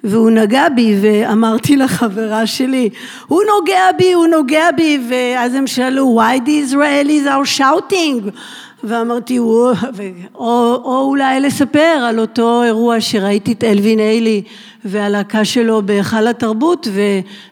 והוא 0.04 0.30
נגע 0.30 0.69
בי 0.69 0.95
ואמרתי 1.02 1.75
לחברה 1.75 2.47
שלי 2.47 2.89
הוא 3.28 3.41
נוגע 3.56 3.91
בי 3.97 4.13
הוא 4.13 4.28
נוגע 4.28 4.71
בי 4.71 4.99
ואז 5.10 5.54
הם 5.54 5.67
שאלו 5.67 6.21
why 6.21 6.47
the 6.47 6.71
Israelis 6.71 7.28
are 7.28 7.60
shouting 7.60 8.30
ואמרתי 8.83 9.39
או, 9.39 9.71
או 10.35 11.01
אולי 11.07 11.39
לספר 11.39 12.05
על 12.09 12.19
אותו 12.19 12.63
אירוע 12.63 13.01
שראיתי 13.01 13.51
את 13.51 13.63
אלווין 13.63 13.99
איילי 13.99 14.41
והלהקה 14.85 15.45
שלו 15.45 15.81
בהיכל 15.85 16.27
התרבות 16.27 16.87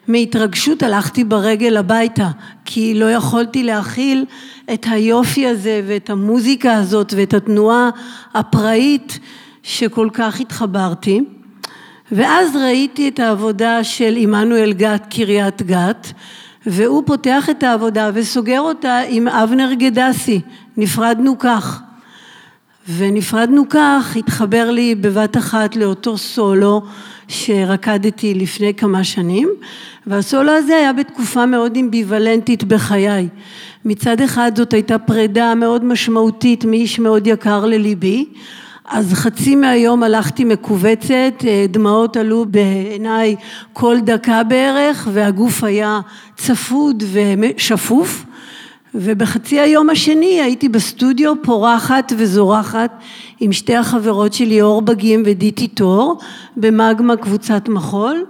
ומהתרגשות 0.08 0.82
הלכתי 0.82 1.24
ברגל 1.24 1.76
הביתה 1.76 2.28
כי 2.64 2.94
לא 2.94 3.10
יכולתי 3.10 3.62
להכיל 3.62 4.24
את 4.74 4.86
היופי 4.90 5.46
הזה 5.46 5.82
ואת 5.86 6.10
המוזיקה 6.10 6.74
הזאת 6.74 7.14
ואת 7.16 7.34
התנועה 7.34 7.90
הפראית 8.34 9.18
שכל 9.62 10.08
כך 10.12 10.40
התחברתי. 10.40 11.20
ואז 12.12 12.56
ראיתי 12.56 13.08
את 13.08 13.20
העבודה 13.20 13.84
של 13.84 14.14
עמנואל 14.16 14.72
גת 14.72 15.06
קריית 15.10 15.62
גת 15.62 16.12
והוא 16.66 17.02
פותח 17.06 17.50
את 17.50 17.62
העבודה 17.62 18.10
וסוגר 18.14 18.60
אותה 18.60 19.00
עם 19.08 19.28
אבנר 19.28 19.72
גדסי, 19.72 20.40
נפרדנו 20.76 21.38
כך. 21.38 21.82
ונפרדנו 22.96 23.68
כך, 23.70 24.16
התחבר 24.16 24.70
לי 24.70 24.94
בבת 24.94 25.36
אחת 25.36 25.76
לאותו 25.76 26.18
סולו 26.18 26.82
שרקדתי 27.28 28.34
לפני 28.34 28.74
כמה 28.74 29.04
שנים, 29.04 29.48
והסולו 30.06 30.52
הזה 30.52 30.76
היה 30.76 30.92
בתקופה 30.92 31.46
מאוד 31.46 31.76
אמביוולנטית 31.76 32.64
בחיי. 32.64 33.28
מצד 33.84 34.20
אחד 34.20 34.52
זאת 34.56 34.72
הייתה 34.72 34.98
פרידה 34.98 35.54
מאוד 35.54 35.84
משמעותית 35.84 36.64
מאיש 36.64 36.98
מאוד 36.98 37.26
יקר 37.26 37.64
לליבי, 37.64 38.24
אז 38.90 39.12
חצי 39.14 39.56
מהיום 39.56 40.02
הלכתי 40.02 40.44
מכווצת, 40.44 41.44
דמעות 41.68 42.16
עלו 42.16 42.44
בעיניי 42.48 43.36
כל 43.72 43.96
דקה 44.00 44.42
בערך 44.42 45.08
והגוף 45.12 45.64
היה 45.64 46.00
צפוד 46.36 47.02
ושפוף 47.12 48.24
ובחצי 48.94 49.60
היום 49.60 49.90
השני 49.90 50.40
הייתי 50.40 50.68
בסטודיו 50.68 51.42
פורחת 51.42 52.12
וזורחת 52.16 52.90
עם 53.40 53.52
שתי 53.52 53.76
החברות 53.76 54.32
שלי 54.32 54.62
אור 54.62 54.82
בגים 54.82 55.22
ודיטי 55.26 55.68
טור 55.68 56.18
במגמה 56.56 57.16
קבוצת 57.16 57.68
מחול 57.68 58.24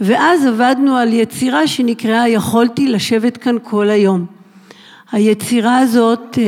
ואז 0.00 0.46
עבדנו 0.46 0.96
על 0.96 1.12
יצירה 1.12 1.66
שנקראה 1.66 2.28
יכולתי 2.28 2.88
לשבת 2.88 3.36
כאן 3.36 3.56
כל 3.62 3.90
היום. 3.90 4.26
היצירה 5.12 5.78
הזאת 5.78 6.38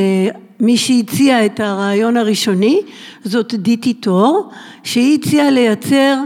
מי 0.61 0.77
שהציע 0.77 1.47
את 1.47 1.61
הרעיון 1.61 2.17
הראשוני 2.17 2.81
זאת 3.25 3.55
דיטי 3.55 3.95
טור 3.95 4.51
שהיא 4.83 5.19
הציעה 5.19 5.51
לייצר 5.51 6.17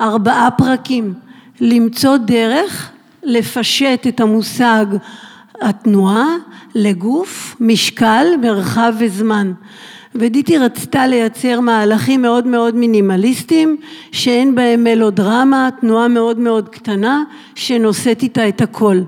ארבעה 0.00 0.50
פרקים. 0.50 1.14
למצוא 1.60 2.16
דרך 2.16 2.90
לפשט 3.22 4.06
את 4.08 4.20
המושג 4.20 4.86
התנועה 5.60 6.26
לגוף, 6.74 7.56
משקל, 7.60 8.26
מרחב 8.42 8.92
וזמן. 8.98 9.52
ודיטי 10.14 10.58
רצתה 10.58 11.06
לייצר 11.06 11.60
מהלכים 11.60 12.22
מאוד 12.22 12.46
מאוד 12.46 12.76
מינימליסטיים 12.76 13.76
שאין 14.12 14.54
בהם 14.54 14.84
מלודרמה, 14.84 15.68
תנועה 15.80 16.08
מאוד 16.08 16.38
מאוד 16.38 16.68
קטנה 16.68 17.22
שנושאת 17.54 18.22
איתה 18.22 18.48
את 18.48 18.60
הכל. 18.60 19.00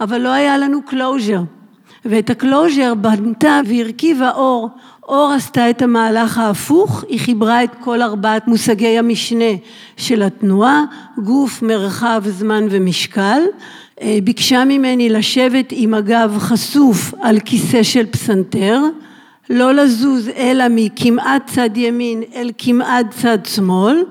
אבל 0.00 0.20
לא 0.20 0.28
היה 0.28 0.58
לנו 0.58 0.80
closure 0.90 1.53
ואת 2.04 2.30
הקלוז'ר 2.30 2.94
בנתה 2.94 3.60
והרכיבה 3.66 4.30
אור, 4.30 4.68
אור 5.08 5.32
עשתה 5.36 5.70
את 5.70 5.82
המהלך 5.82 6.38
ההפוך, 6.38 7.04
היא 7.08 7.20
חיברה 7.20 7.64
את 7.64 7.70
כל 7.80 8.02
ארבעת 8.02 8.48
מושגי 8.48 8.98
המשנה 8.98 9.54
של 9.96 10.22
התנועה, 10.22 10.84
גוף, 11.18 11.62
מרחב, 11.62 12.22
זמן 12.26 12.66
ומשקל, 12.70 13.42
ביקשה 14.24 14.64
ממני 14.64 15.08
לשבת 15.08 15.66
עם 15.70 15.94
הגב 15.94 16.36
חשוף 16.38 17.14
על 17.22 17.40
כיסא 17.40 17.82
של 17.82 18.06
פסנתר, 18.06 18.80
לא 19.50 19.72
לזוז 19.72 20.28
אלא 20.36 20.64
מכמעט 20.70 21.50
צד 21.50 21.76
ימין 21.76 22.22
אל 22.34 22.50
כמעט 22.58 23.06
צד 23.10 23.38
שמאל, 23.46 24.04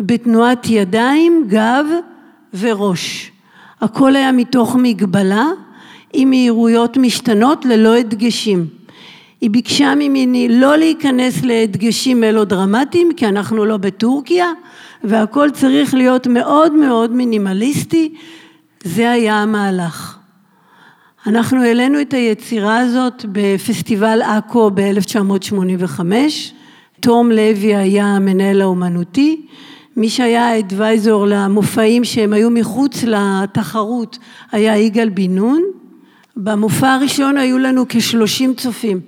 בתנועת 0.00 0.66
ידיים, 0.70 1.44
גב 1.48 1.86
וראש. 2.54 3.32
הכל 3.80 4.16
היה 4.16 4.32
מתוך 4.32 4.76
מגבלה 4.78 5.46
עם 6.12 6.30
מהירויות 6.30 6.96
משתנות 6.96 7.64
ללא 7.64 7.94
הדגשים. 7.96 8.66
היא 9.40 9.50
ביקשה 9.50 9.94
ממני 9.94 10.48
לא 10.50 10.76
להיכנס 10.76 11.44
להדגשים 11.44 12.20
מלודרמטיים 12.20 13.08
כי 13.16 13.26
אנחנו 13.26 13.64
לא 13.64 13.76
בטורקיה 13.76 14.46
והכל 15.04 15.50
צריך 15.50 15.94
להיות 15.94 16.26
מאוד 16.26 16.72
מאוד 16.72 17.12
מינימליסטי, 17.12 18.14
זה 18.84 19.10
היה 19.10 19.34
המהלך. 19.34 20.18
אנחנו 21.26 21.62
העלינו 21.62 22.00
את 22.00 22.14
היצירה 22.14 22.78
הזאת 22.78 23.24
בפסטיבל 23.32 24.22
עכו 24.22 24.70
ב-1985, 24.74 26.00
תום 27.00 27.30
לוי 27.30 27.76
היה 27.76 28.06
המנהל 28.06 28.60
האומנותי, 28.60 29.46
מי 29.96 30.08
שהיה 30.08 30.48
האדוויזור 30.48 31.26
למופעים 31.26 32.04
שהם 32.04 32.32
היו 32.32 32.50
מחוץ 32.50 33.04
לתחרות 33.04 34.18
היה 34.52 34.78
יגאל 34.78 35.08
בן 35.08 35.34
נון 35.34 35.62
במופע 36.36 36.94
הראשון 36.94 37.36
היו 37.36 37.58
לנו 37.58 37.84
כשלושים 37.88 38.54
צופים, 38.54 39.00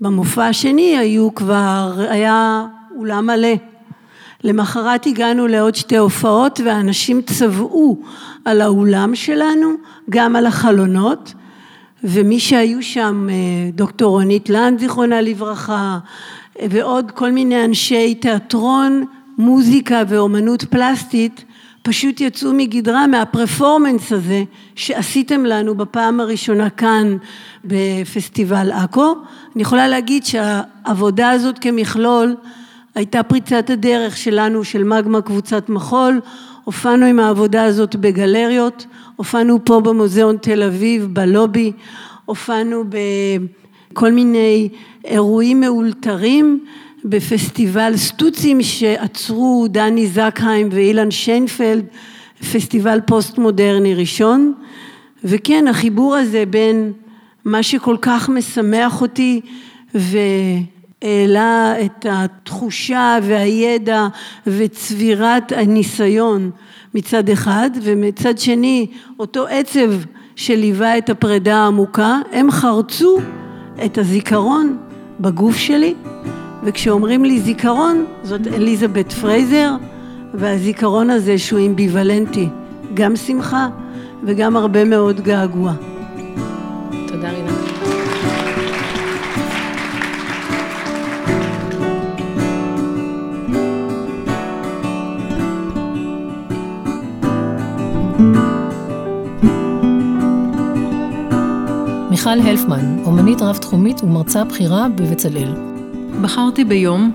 במופע 0.00 0.46
השני 0.46 0.98
היו 0.98 1.34
כבר, 1.34 2.06
היה 2.10 2.66
אולם 2.96 3.26
מלא. 3.26 3.54
למחרת 4.44 5.06
הגענו 5.06 5.46
לעוד 5.46 5.74
שתי 5.74 5.96
הופעות 5.96 6.60
ואנשים 6.64 7.22
צבעו 7.22 7.98
על 8.44 8.60
האולם 8.60 9.14
שלנו, 9.14 9.72
גם 10.10 10.36
על 10.36 10.46
החלונות, 10.46 11.34
ומי 12.04 12.40
שהיו 12.40 12.82
שם 12.82 13.28
דוקטור 13.72 14.10
רונית 14.10 14.50
לנד 14.50 14.80
זיכרונה 14.80 15.20
לברכה, 15.20 15.98
ועוד 16.70 17.10
כל 17.10 17.32
מיני 17.32 17.64
אנשי 17.64 18.14
תיאטרון, 18.14 19.04
מוזיקה 19.38 20.02
ואומנות 20.08 20.64
פלסטית, 20.64 21.44
פשוט 21.86 22.20
יצאו 22.20 22.52
מגדרה 22.52 23.06
מהפרפורמנס 23.06 24.12
הזה 24.12 24.42
שעשיתם 24.74 25.44
לנו 25.44 25.74
בפעם 25.74 26.20
הראשונה 26.20 26.70
כאן 26.70 27.16
בפסטיבל 27.64 28.72
עכו. 28.72 29.14
אני 29.54 29.62
יכולה 29.62 29.88
להגיד 29.88 30.24
שהעבודה 30.24 31.30
הזאת 31.30 31.58
כמכלול 31.58 32.36
הייתה 32.94 33.22
פריצת 33.22 33.70
הדרך 33.70 34.16
שלנו, 34.16 34.64
של 34.64 34.84
מגמה 34.84 35.20
קבוצת 35.20 35.68
מחול, 35.68 36.20
הופענו 36.64 37.06
עם 37.06 37.20
העבודה 37.20 37.64
הזאת 37.64 37.96
בגלריות, 37.96 38.86
הופענו 39.16 39.64
פה 39.64 39.80
במוזיאון 39.80 40.36
תל 40.36 40.62
אביב, 40.62 41.08
בלובי, 41.12 41.72
הופענו 42.24 42.84
בכל 43.92 44.12
מיני 44.12 44.68
אירועים 45.04 45.60
מאולתרים, 45.60 46.64
בפסטיבל 47.08 47.92
סטוצים 47.96 48.62
שעצרו 48.62 49.66
דני 49.70 50.06
זקהיים 50.06 50.68
ואילן 50.72 51.10
שיינפלד, 51.10 51.84
פסטיבל 52.52 53.00
פוסט 53.06 53.38
מודרני 53.38 53.94
ראשון, 53.94 54.54
וכן 55.24 55.68
החיבור 55.68 56.16
הזה 56.16 56.44
בין 56.50 56.92
מה 57.44 57.62
שכל 57.62 57.96
כך 58.02 58.28
משמח 58.28 59.00
אותי 59.00 59.40
והעלה 59.94 61.74
את 61.84 62.06
התחושה 62.10 63.18
והידע 63.22 64.06
וצבירת 64.46 65.52
הניסיון 65.52 66.50
מצד 66.94 67.28
אחד, 67.28 67.70
ומצד 67.82 68.38
שני 68.38 68.86
אותו 69.18 69.46
עצב 69.46 69.92
שליווה 70.36 70.98
את 70.98 71.10
הפרידה 71.10 71.56
העמוקה, 71.56 72.18
הם 72.32 72.50
חרצו 72.50 73.18
את 73.84 73.98
הזיכרון 73.98 74.76
בגוף 75.20 75.56
שלי, 75.56 75.94
וכשאומרים 76.66 77.24
לי 77.24 77.40
זיכרון, 77.40 78.04
זאת 78.22 78.46
אליזבת 78.46 79.12
פרייזר, 79.12 79.74
והזיכרון 80.34 81.10
הזה 81.10 81.38
שהוא 81.38 81.60
אמביוולנטי, 81.66 82.48
גם 82.94 83.16
שמחה 83.16 83.68
וגם 84.24 84.56
הרבה 84.56 84.84
מאוד 84.84 85.20
געגוע. 85.20 85.72
תודה 87.08 87.30
רינת. 87.30 87.52
מיכל 102.10 102.30
הלפמן, 102.30 102.98
אומנית 103.04 103.42
רב-תחומית 103.42 104.04
ומרצה 104.04 104.44
בכירה 104.44 104.86
בבצלאל. 104.88 105.75
בחרתי 106.22 106.64
ביום, 106.64 107.12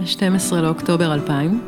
ה-12 0.00 0.54
לאוקטובר 0.54 1.14
2000, 1.14 1.60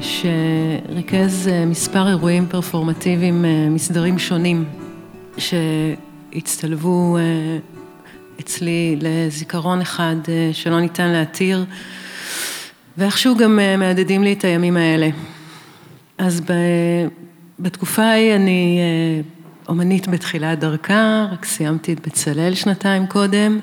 שריכז 0.00 1.48
אה, 1.48 1.66
מספר 1.66 2.08
אירועים 2.08 2.46
פרפורמטיביים 2.46 3.44
אה, 3.44 3.68
מסדרים 3.70 4.18
שונים 4.18 4.64
שהצטלבו 5.38 7.16
אה, 7.16 7.22
אצלי 8.40 8.96
לזיכרון 9.00 9.80
אחד 9.80 10.16
שלא 10.52 10.80
ניתן 10.80 11.08
להתיר 11.08 11.64
ואיכשהו 12.96 13.36
גם 13.36 13.58
מהדהדים 13.78 14.24
לי 14.24 14.32
את 14.32 14.44
הימים 14.44 14.76
האלה. 14.76 15.08
אז 16.18 16.42
בתקופה 17.58 18.02
ההיא 18.02 18.34
אני 18.34 18.78
אומנית 19.68 20.08
בתחילת 20.08 20.58
דרכה, 20.58 21.26
רק 21.32 21.44
סיימתי 21.44 21.92
את 21.92 22.06
בצלאל 22.06 22.54
שנתיים 22.54 23.06
קודם 23.06 23.58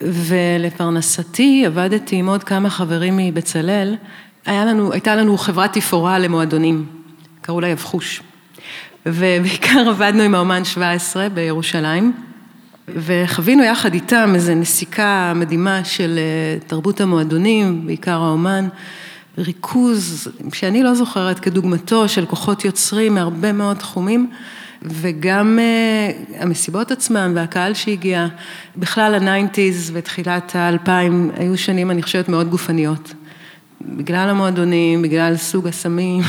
ולפרנסתי 0.00 1.66
עבדתי 1.66 2.16
עם 2.16 2.28
עוד 2.28 2.44
כמה 2.44 2.70
חברים 2.70 3.16
מבצלאל, 3.16 3.96
הייתה 4.46 5.16
לנו 5.16 5.38
חברת 5.38 5.72
תפאורה 5.72 6.18
למועדונים, 6.18 6.86
קראו 7.40 7.60
לה 7.60 7.68
יבחוש, 7.68 8.22
ובעיקר 9.06 9.88
עבדנו 9.90 10.22
עם 10.22 10.34
האומן 10.34 10.64
17 10.64 11.28
בירושלים, 11.28 12.12
וחווינו 12.88 13.62
יחד 13.62 13.94
איתם 13.94 14.32
איזו 14.34 14.54
נסיקה 14.54 15.32
מדהימה 15.36 15.84
של 15.84 16.18
אה, 16.18 16.58
תרבות 16.66 17.00
המועדונים, 17.00 17.86
בעיקר 17.86 18.22
האומן, 18.22 18.68
ריכוז 19.38 20.28
שאני 20.52 20.82
לא 20.82 20.94
זוכרת 20.94 21.38
כדוגמתו 21.38 22.08
של 22.08 22.26
כוחות 22.26 22.64
יוצרים 22.64 23.14
מהרבה 23.14 23.52
מאוד 23.52 23.76
תחומים. 23.76 24.30
וגם 24.90 25.58
uh, 25.58 26.42
המסיבות 26.42 26.90
עצמם 26.90 27.32
והקהל 27.36 27.74
שהגיע, 27.74 28.26
בכלל 28.76 29.14
ה 29.14 29.22
nineties 29.22 29.90
ותחילת 29.94 30.56
האלפיים 30.56 31.30
היו 31.36 31.58
שנים 31.58 31.90
אני 31.90 32.02
חושבת 32.02 32.28
מאוד 32.28 32.50
גופניות. 32.50 33.14
בגלל 33.80 34.28
המועדונים, 34.28 35.02
בגלל 35.02 35.36
סוג 35.36 35.68
הסמים 35.68 36.22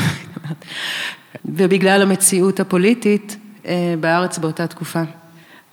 ובגלל 1.56 2.02
המציאות 2.02 2.60
הפוליטית 2.60 3.36
uh, 3.62 3.66
בארץ 4.00 4.38
באותה 4.38 4.66
תקופה. 4.66 5.02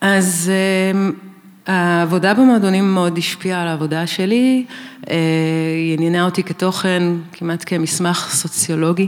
אז 0.02 0.52
uh, 0.52 1.72
העבודה 1.72 2.34
במועדונים 2.34 2.94
מאוד 2.94 3.18
השפיעה 3.18 3.62
על 3.62 3.68
העבודה 3.68 4.08
שלי, 4.08 4.66
היא 5.08 5.94
עניינה 5.94 6.26
אותי 6.26 6.44
כתוכן 6.44 7.04
כמעט 7.32 7.64
כמסמך 7.68 8.28
סוציולוגי, 8.32 9.08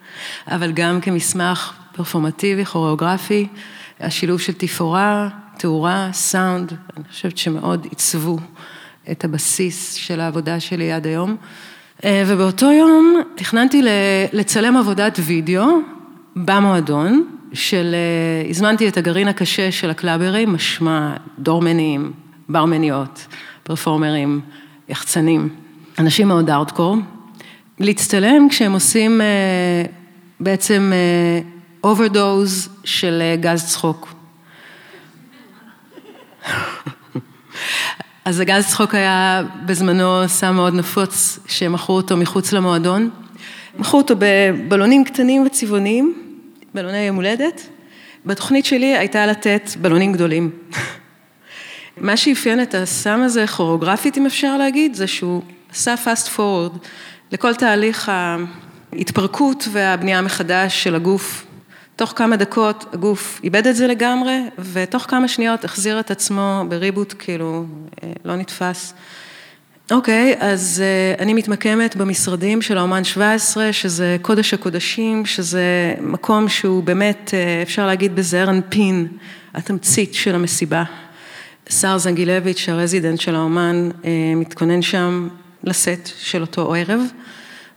אבל 0.54 0.72
גם 0.72 1.00
כמסמך 1.00 1.81
פרפורמטיבי, 1.92 2.64
כוריאוגרפי, 2.64 3.46
השילוב 4.00 4.40
של 4.40 4.52
תפאורה, 4.52 5.28
תאורה, 5.58 6.08
סאונד, 6.12 6.72
אני 6.96 7.04
חושבת 7.10 7.38
שמאוד 7.38 7.86
עיצבו 7.90 8.38
את 9.10 9.24
הבסיס 9.24 9.94
של 9.94 10.20
העבודה 10.20 10.60
שלי 10.60 10.92
עד 10.92 11.06
היום. 11.06 11.36
אה, 12.04 12.24
ובאותו 12.26 12.72
יום 12.72 13.22
תכננתי 13.34 13.82
לצלם 14.32 14.76
עבודת 14.76 15.18
וידאו 15.22 15.78
במועדון, 16.36 17.24
של, 17.52 17.94
אה, 17.94 18.50
הזמנתי 18.50 18.88
את 18.88 18.96
הגרעין 18.96 19.28
הקשה 19.28 19.72
של 19.72 19.90
הקלאברים, 19.90 20.52
משמע 20.52 21.14
דורמנים, 21.38 22.12
ברמניות, 22.48 23.26
פרפורמרים, 23.62 24.40
יחצנים, 24.88 25.48
אנשים 25.98 26.28
מאוד 26.28 26.50
ארדקור, 26.50 26.96
להצטלם 27.78 28.48
כשהם 28.48 28.72
עושים 28.72 29.20
אה, 29.20 29.26
בעצם 30.40 30.92
overdose 31.84 32.68
של 32.84 33.18
אה, 33.22 33.36
גז 33.36 33.64
צחוק. 33.64 34.14
אז 38.24 38.40
הגז 38.40 38.66
צחוק 38.66 38.94
היה 38.94 39.42
בזמנו 39.66 40.28
סם 40.28 40.54
מאוד 40.54 40.74
נפוץ, 40.74 41.38
שמכרו 41.46 41.96
אותו 41.96 42.16
מחוץ 42.16 42.52
למועדון. 42.52 43.10
מכרו 43.78 43.98
אותו 44.00 44.14
בבלונים 44.18 45.04
קטנים 45.04 45.46
וצבעוניים, 45.46 46.14
בלוני 46.74 46.98
יום 46.98 47.16
הולדת. 47.16 47.68
בתוכנית 48.26 48.64
שלי 48.64 48.96
הייתה 48.96 49.26
לתת 49.26 49.70
בלונים 49.80 50.12
גדולים. 50.12 50.50
מה 51.96 52.16
שאפיין 52.16 52.62
את 52.62 52.74
הסם 52.74 53.20
הזה, 53.20 53.46
כוריאוגרפית 53.46 54.18
אם 54.18 54.26
אפשר 54.26 54.56
להגיד, 54.56 54.94
זה 54.94 55.06
שהוא 55.06 55.42
עשה 55.70 55.94
fast 56.04 56.28
forward 56.36 56.78
לכל 57.32 57.54
תהליך 57.54 58.12
ההתפרקות 58.92 59.68
והבנייה 59.72 60.22
מחדש 60.22 60.82
של 60.82 60.94
הגוף 60.94 61.44
תוך 62.02 62.12
כמה 62.16 62.36
דקות 62.36 62.84
הגוף 62.92 63.40
איבד 63.44 63.66
את 63.66 63.76
זה 63.76 63.86
לגמרי, 63.86 64.38
ותוך 64.72 65.02
כמה 65.08 65.28
שניות 65.28 65.64
החזיר 65.64 66.00
את 66.00 66.10
עצמו 66.10 66.64
בריבוט, 66.68 67.14
כאילו, 67.18 67.64
אה, 68.02 68.12
לא 68.24 68.36
נתפס. 68.36 68.94
אוקיי, 69.90 70.34
אז 70.38 70.82
אה, 70.84 71.22
אני 71.22 71.34
מתמקמת 71.34 71.96
במשרדים 71.96 72.62
של 72.62 72.78
האומן 72.78 73.04
17, 73.04 73.72
שזה 73.72 74.16
קודש 74.22 74.54
הקודשים, 74.54 75.26
שזה 75.26 75.94
מקום 76.00 76.48
שהוא 76.48 76.82
באמת, 76.82 77.30
אה, 77.34 77.62
אפשר 77.62 77.86
להגיד 77.86 78.16
בזעיר 78.16 78.50
אנפין, 78.50 79.08
התמצית 79.54 80.14
של 80.14 80.34
המסיבה. 80.34 80.84
שר 81.70 81.98
זנגילביץ', 81.98 82.68
הרזידנט 82.68 83.20
של 83.20 83.34
האומן, 83.34 83.90
מתכונן 84.36 84.82
שם 84.82 85.28
לסט 85.64 86.10
של 86.18 86.40
אותו 86.40 86.74
ערב. 86.74 87.00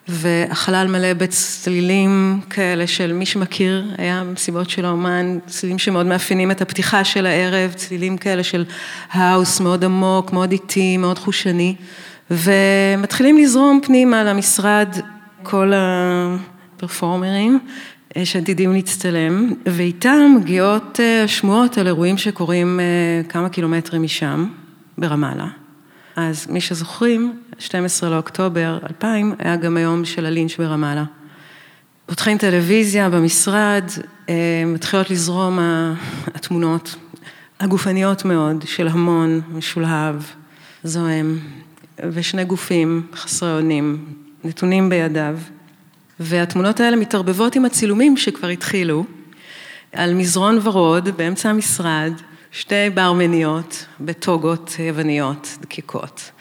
והחלל 0.07 0.87
מלא 0.87 1.13
בצלילים 1.13 2.39
כאלה 2.49 2.87
של 2.87 3.13
מי 3.13 3.25
שמכיר, 3.25 3.85
היה 3.97 4.23
מסיבות 4.23 4.69
של 4.69 4.85
האומן, 4.85 5.37
צלילים 5.47 5.79
שמאוד 5.79 6.05
מאפיינים 6.05 6.51
את 6.51 6.61
הפתיחה 6.61 7.03
של 7.03 7.25
הערב, 7.25 7.73
צלילים 7.73 8.17
כאלה 8.17 8.43
של 8.43 8.65
האוס 9.11 9.59
מאוד 9.59 9.83
עמוק, 9.83 10.33
מאוד 10.33 10.51
איטי, 10.51 10.97
מאוד 10.97 11.19
חושני, 11.19 11.75
ומתחילים 12.31 13.37
לזרום 13.37 13.79
פנימה 13.83 14.23
למשרד 14.23 14.89
כל 15.43 15.71
הפרפורמרים 15.75 17.59
שעתידים 18.23 18.73
להצטלם, 18.73 19.53
ואיתם 19.65 20.35
מגיעות 20.41 20.99
אה, 20.99 21.27
שמועות 21.27 21.77
על 21.77 21.87
אירועים 21.87 22.17
שקורים 22.17 22.79
אה, 22.79 23.29
כמה 23.29 23.49
קילומטרים 23.49 24.03
משם, 24.03 24.47
ברמאללה. 24.97 25.64
אז 26.15 26.47
מי 26.49 26.61
שזוכרים, 26.61 27.39
12 27.59 28.09
לאוקטובר 28.09 28.79
2000 28.89 29.35
היה 29.39 29.55
גם 29.55 29.77
היום 29.77 30.05
של 30.05 30.25
הלינץ' 30.25 30.57
ברמאללה. 30.57 31.03
פותחים 32.05 32.37
טלוויזיה 32.37 33.09
במשרד, 33.09 33.83
אה, 34.29 34.63
מתחילות 34.65 35.09
לזרום 35.09 35.59
התמונות 36.35 36.95
הגופניות 37.59 38.25
מאוד 38.25 38.63
של 38.67 38.87
המון 38.87 39.41
משולהב, 39.53 40.15
זוהם, 40.83 41.39
ושני 41.99 42.45
גופים 42.45 43.07
חסרי 43.15 43.53
אונים, 43.53 44.05
נתונים 44.43 44.89
בידיו. 44.89 45.37
והתמונות 46.19 46.79
האלה 46.79 46.95
מתערבבות 46.95 47.55
עם 47.55 47.65
הצילומים 47.65 48.17
שכבר 48.17 48.47
התחילו, 48.47 49.05
על 49.93 50.13
מזרון 50.13 50.59
ורוד 50.63 51.09
באמצע 51.17 51.49
המשרד, 51.49 52.13
שתי 52.57 52.89
ברמניות 52.93 53.85
בטוגות 53.99 54.75
יווניות 54.79 55.57
דקיקות. 55.61 56.31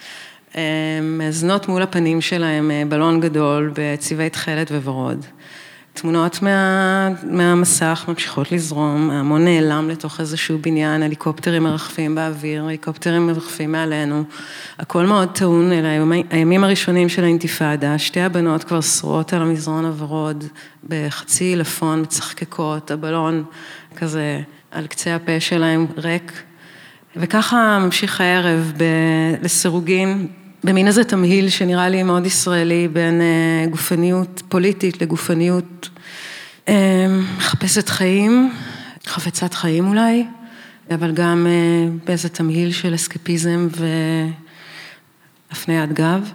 מאזנות 1.02 1.68
מול 1.68 1.82
הפנים 1.82 2.20
שלהם 2.20 2.70
בלון 2.88 3.20
גדול 3.20 3.72
בצבעי 3.74 4.30
תכלת 4.30 4.70
וורוד. 4.70 5.26
תמונות 5.92 6.42
מה, 6.42 7.08
מהמסך 7.22 8.04
ממשיכות 8.08 8.52
לזרום, 8.52 9.10
ההמון 9.10 9.44
נעלם 9.44 9.90
לתוך 9.90 10.20
איזשהו 10.20 10.58
בניין, 10.60 11.02
הליקופטרים 11.02 11.62
מרחפים 11.62 12.14
באוויר, 12.14 12.64
הליקופטרים 12.64 13.26
מרחפים 13.26 13.72
מעלינו, 13.72 14.24
הכל 14.78 15.06
מאוד 15.06 15.28
טעון, 15.28 15.72
אלה 15.72 15.88
הימים 16.30 16.64
הראשונים 16.64 17.08
של 17.08 17.24
האינתיפאדה, 17.24 17.98
שתי 17.98 18.20
הבנות 18.20 18.64
כבר 18.64 18.80
שרועות 18.80 19.32
על 19.32 19.42
המזרון 19.42 19.84
הוורוד, 19.84 20.44
בחצי 20.88 21.44
עילפון, 21.44 22.00
מצחקקות, 22.00 22.90
הבלון 22.90 23.44
כזה 23.96 24.40
על 24.75 24.87
קצה 24.87 25.14
הפה 25.14 25.41
שלהם 25.41 25.87
ריק, 25.97 26.43
וככה 27.16 27.79
ממשיך 27.85 28.20
הערב 28.20 28.72
ב... 28.77 28.85
לסירוגין. 29.43 30.27
במין 30.64 30.87
איזה 30.87 31.05
תמהיל 31.05 31.49
שנראה 31.49 31.89
לי 31.89 32.03
מאוד 32.03 32.27
ישראלי 32.27 32.89
בין 32.89 33.20
אה, 33.20 33.66
גופניות 33.70 34.43
פוליטית 34.49 35.03
לגופניות 35.03 35.89
אה, 36.68 37.07
מחפשת 37.39 37.89
חיים, 37.89 38.53
חפצת 39.07 39.55
חיים 39.55 39.89
אולי, 39.89 40.27
אבל 40.95 41.12
גם 41.12 41.47
אה, 41.47 41.89
באיזה 42.05 42.29
תמהיל 42.29 42.72
של 42.72 42.95
אסקפיזם 42.95 43.68
והפניית 45.51 45.93
גב. 45.93 46.31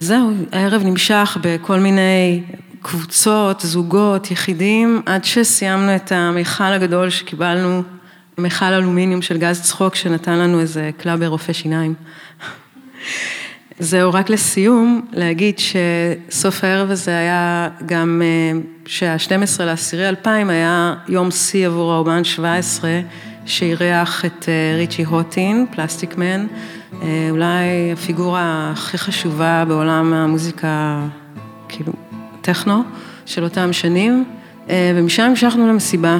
זהו, 0.00 0.30
הערב 0.52 0.82
נמשך 0.82 1.38
בכל 1.40 1.80
מיני 1.80 2.42
קבוצות, 2.82 3.60
זוגות, 3.60 4.30
יחידים, 4.30 5.02
עד 5.06 5.24
שסיימנו 5.24 5.96
את 5.96 6.12
המיכל 6.12 6.64
הגדול 6.64 7.10
שקיבלנו, 7.10 7.82
מיכל 8.38 8.64
אלומיניום 8.64 9.22
של 9.22 9.38
גז 9.38 9.62
צחוק 9.62 9.94
שנתן 9.94 10.38
לנו 10.38 10.60
איזה 10.60 10.90
קלאבר 10.96 11.26
רופא 11.26 11.52
שיניים. 11.52 11.94
זהו, 13.78 14.12
רק 14.12 14.30
לסיום, 14.30 15.06
להגיד 15.12 15.58
שסוף 15.58 16.64
הערב 16.64 16.90
הזה 16.90 17.18
היה 17.18 17.68
גם, 17.86 18.22
אה, 18.24 18.60
שה-12 18.86 19.62
לעשירי 19.62 20.08
2000 20.08 20.50
היה 20.50 20.94
יום 21.08 21.30
שיא 21.30 21.66
עבור 21.66 21.92
האומן 21.92 22.24
17, 22.24 23.00
שאירח 23.46 24.24
את 24.24 24.48
אה, 24.48 24.76
ריצ'י 24.76 25.04
הוטין, 25.04 25.66
פלסטיק 25.70 26.16
מן, 26.16 26.46
אה, 27.02 27.28
אולי 27.30 27.92
הפיגורה 27.92 28.70
הכי 28.72 28.98
חשובה 28.98 29.64
בעולם 29.68 30.12
המוזיקה, 30.12 31.00
כאילו, 31.68 31.92
טכנו, 32.50 32.82
של 33.26 33.44
אותם 33.44 33.72
שנים, 33.72 34.24
ומשם 34.68 35.22
המשכנו 35.22 35.68
למסיבה. 35.68 36.18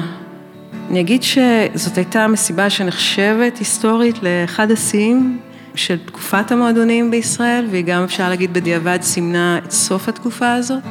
אני 0.89 0.99
אגיד 0.99 1.23
שזאת 1.23 1.97
הייתה 1.97 2.27
מסיבה 2.27 2.69
שנחשבת 2.69 3.57
היסטורית 3.57 4.15
לאחד 4.23 4.71
השיאים 4.71 5.39
של 5.75 5.97
תקופת 6.05 6.51
המועדונים 6.51 7.11
בישראל, 7.11 7.67
והיא 7.71 7.83
גם 7.83 8.03
אפשר 8.03 8.29
להגיד 8.29 8.53
בדיעבד 8.53 8.99
סימנה 9.01 9.57
את 9.57 9.71
סוף 9.71 10.09
התקופה 10.09 10.53
הזאת. 10.53 10.83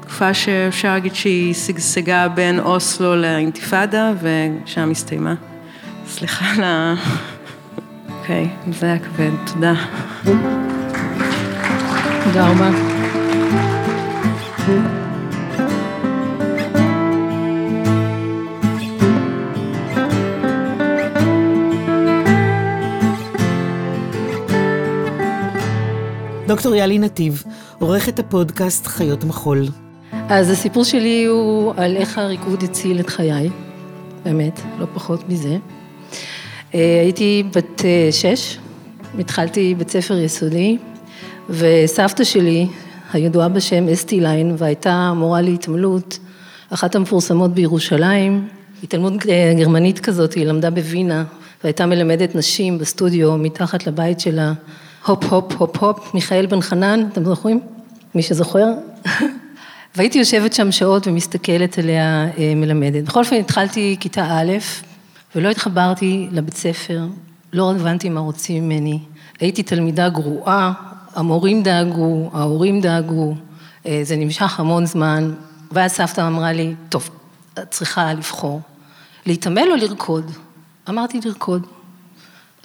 תקופה 0.00 0.34
שאפשר 0.34 0.88
להגיד 0.88 1.14
שהיא 1.14 1.54
שגשגה 1.54 2.28
בין 2.28 2.60
אוסלו 2.60 3.16
לאינתיפאדה, 3.16 4.12
ושם 4.22 4.90
הסתיימה. 4.90 5.34
סליחה 6.08 6.44
על 6.56 6.64
ה... 6.64 6.94
אוקיי, 8.18 8.48
זה 8.72 8.86
היה 8.86 8.98
כבד, 8.98 9.30
תודה. 9.52 9.74
תודה 12.24 12.48
רבה. 12.48 12.97
דוקטור 26.48 26.74
יאלי 26.74 26.98
נתיב, 26.98 27.44
עורכת 27.78 28.18
הפודקאסט 28.18 28.86
חיות 28.86 29.24
מחול. 29.24 29.66
אז 30.12 30.50
הסיפור 30.50 30.84
שלי 30.84 31.24
הוא 31.24 31.74
על 31.76 31.96
איך 31.96 32.18
הריקוד 32.18 32.62
הציל 32.62 33.00
את 33.00 33.10
חיי, 33.10 33.50
באמת, 34.24 34.60
לא 34.78 34.86
פחות 34.94 35.28
מזה. 35.28 35.56
אה, 36.74 37.00
הייתי 37.02 37.42
בת 37.54 37.84
אה, 37.84 38.08
שש, 38.12 38.58
התחלתי 39.18 39.74
בית 39.74 39.90
ספר 39.90 40.18
יסודי, 40.18 40.78
וסבתא 41.50 42.24
שלי, 42.24 42.66
הידועה 43.12 43.48
בשם 43.48 43.88
אסתי 43.88 44.20
ליין, 44.20 44.54
והייתה 44.58 45.12
מורה 45.16 45.40
להתעמלות, 45.40 46.18
אחת 46.70 46.94
המפורסמות 46.94 47.54
בירושלים, 47.54 48.48
התעלמות 48.82 49.12
אה, 49.28 49.52
גרמנית 49.56 49.98
כזאת, 49.98 50.32
היא 50.32 50.46
למדה 50.46 50.70
בווינה, 50.70 51.24
והייתה 51.64 51.86
מלמדת 51.86 52.34
נשים 52.34 52.78
בסטודיו 52.78 53.36
מתחת 53.36 53.86
לבית 53.86 54.20
שלה. 54.20 54.52
הופ 55.06 55.24
הופ 55.24 55.52
הופ 55.52 55.76
הופ, 55.76 56.14
מיכאל 56.14 56.46
בן 56.46 56.60
חנן, 56.60 57.08
אתם 57.12 57.24
זוכרים? 57.24 57.60
מי 58.14 58.22
שזוכר? 58.22 58.66
והייתי 59.96 60.18
יושבת 60.18 60.52
שם 60.52 60.72
שעות 60.72 61.06
ומסתכלת 61.06 61.78
עליה 61.78 62.28
אה, 62.38 62.52
מלמדת. 62.56 63.04
בכל 63.04 63.20
אופן 63.20 63.36
התחלתי 63.36 63.96
כיתה 64.00 64.24
א', 64.30 64.52
ולא 65.34 65.48
התחברתי 65.48 66.28
לבית 66.32 66.56
ספר, 66.56 67.00
לא 67.52 67.70
הבנתי 67.70 68.08
מה 68.08 68.20
רוצים 68.20 68.64
ממני. 68.64 68.98
הייתי 69.40 69.62
תלמידה 69.62 70.08
גרועה, 70.08 70.72
המורים 71.18 71.62
דאגו, 71.62 72.30
ההורים 72.32 72.80
דאגו, 72.80 73.34
אה, 73.86 74.00
זה 74.02 74.16
נמשך 74.16 74.60
המון 74.60 74.86
זמן, 74.86 75.34
ואז 75.72 75.92
סבתא 75.92 76.20
אמרה 76.20 76.52
לי, 76.52 76.74
טוב, 76.88 77.10
את 77.58 77.70
צריכה 77.70 78.12
לבחור, 78.12 78.60
להתעמל 79.26 79.68
או 79.70 79.76
לרקוד? 79.76 80.30
אמרתי 80.88 81.20
לרקוד. 81.24 81.66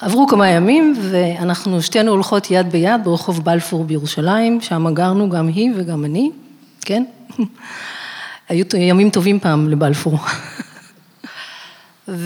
עברו 0.01 0.27
כמה 0.27 0.47
ימים 0.47 0.95
ואנחנו 1.01 1.81
שתינו 1.81 2.11
הולכות 2.11 2.51
יד 2.51 2.71
ביד 2.71 3.03
ברחוב 3.03 3.43
בלפור 3.43 3.83
בירושלים, 3.83 4.61
שם 4.61 4.93
גרנו 4.93 5.29
גם 5.29 5.47
היא 5.47 5.71
וגם 5.75 6.05
אני, 6.05 6.31
כן? 6.81 7.03
היו 8.49 8.65
ימים 8.77 9.09
טובים 9.09 9.39
פעם 9.39 9.69
לבלפור. 9.69 10.19